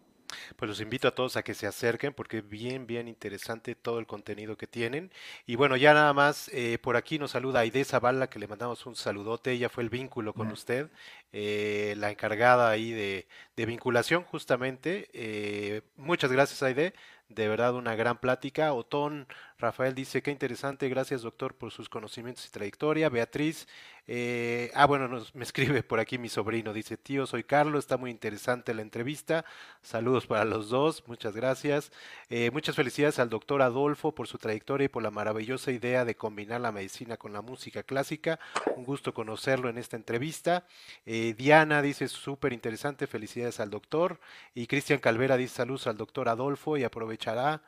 [0.57, 3.99] Pues los invito a todos a que se acerquen porque es bien, bien interesante todo
[3.99, 5.11] el contenido que tienen.
[5.47, 8.87] Y bueno, ya nada más, eh, por aquí nos saluda Aide Zavala, que le mandamos
[8.87, 9.53] un saludote.
[9.53, 10.91] Ella fue el vínculo con usted,
[11.33, 13.27] eh, la encargada ahí de,
[13.57, 15.09] de vinculación justamente.
[15.13, 16.95] Eh, muchas gracias, Aide.
[17.29, 18.73] De verdad, una gran plática.
[18.73, 19.27] Otón
[19.59, 23.09] Rafael dice, qué interesante, gracias doctor por sus conocimientos y trayectoria.
[23.09, 23.67] Beatriz,
[24.09, 27.97] eh, ah, bueno, nos, me escribe por aquí mi sobrino, dice, tío, soy Carlos, está
[27.97, 29.45] muy interesante la entrevista.
[29.83, 31.91] Saludos para los dos, muchas gracias.
[32.31, 36.15] Eh, muchas felicidades al doctor Adolfo por su trayectoria y por la maravillosa idea de
[36.17, 38.39] combinar la medicina con la música clásica.
[38.77, 40.65] Un gusto conocerlo en esta entrevista.
[41.05, 44.21] Eh, Diana dice, súper interesante, felicidades al doctor.
[44.55, 47.63] Y Cristian Calvera dice, saludos al doctor Adolfo y aprovechará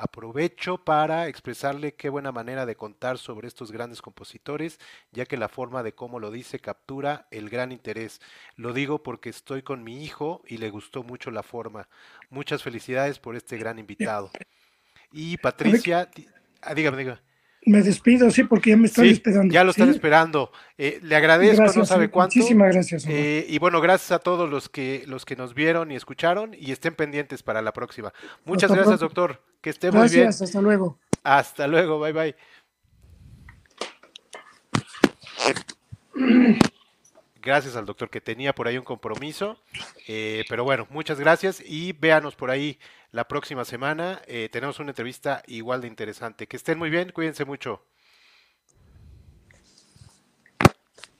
[0.00, 4.78] Aprovecho para expresarle qué buena manera de contar sobre estos grandes compositores,
[5.10, 8.20] ya que la forma de cómo lo dice captura el gran interés.
[8.54, 11.88] Lo digo porque estoy con mi hijo y le gustó mucho la forma.
[12.30, 14.30] Muchas felicidades por este gran invitado.
[15.10, 16.08] Y Patricia,
[16.62, 17.27] ah, dígame, dígame.
[17.68, 19.52] Me despido, sí, porque ya me están esperando.
[19.52, 20.50] Ya lo están esperando.
[20.78, 22.36] Eh, le agradezco, no sabe cuánto.
[22.36, 23.04] Muchísimas gracias.
[23.06, 26.72] Eh, y bueno, gracias a todos los que, los que nos vieron y escucharon y
[26.72, 28.14] estén pendientes para la próxima.
[28.46, 29.42] Muchas gracias, doctor.
[29.60, 30.22] Que esté muy bien.
[30.22, 30.98] Gracias, hasta luego.
[31.22, 32.36] Hasta luego, bye bye.
[37.42, 39.58] Gracias al doctor que tenía por ahí un compromiso.
[40.06, 42.78] Eh, pero bueno, muchas gracias y véanos por ahí
[43.10, 44.22] la próxima semana.
[44.26, 46.46] Eh, tenemos una entrevista igual de interesante.
[46.46, 47.82] Que estén muy bien, cuídense mucho.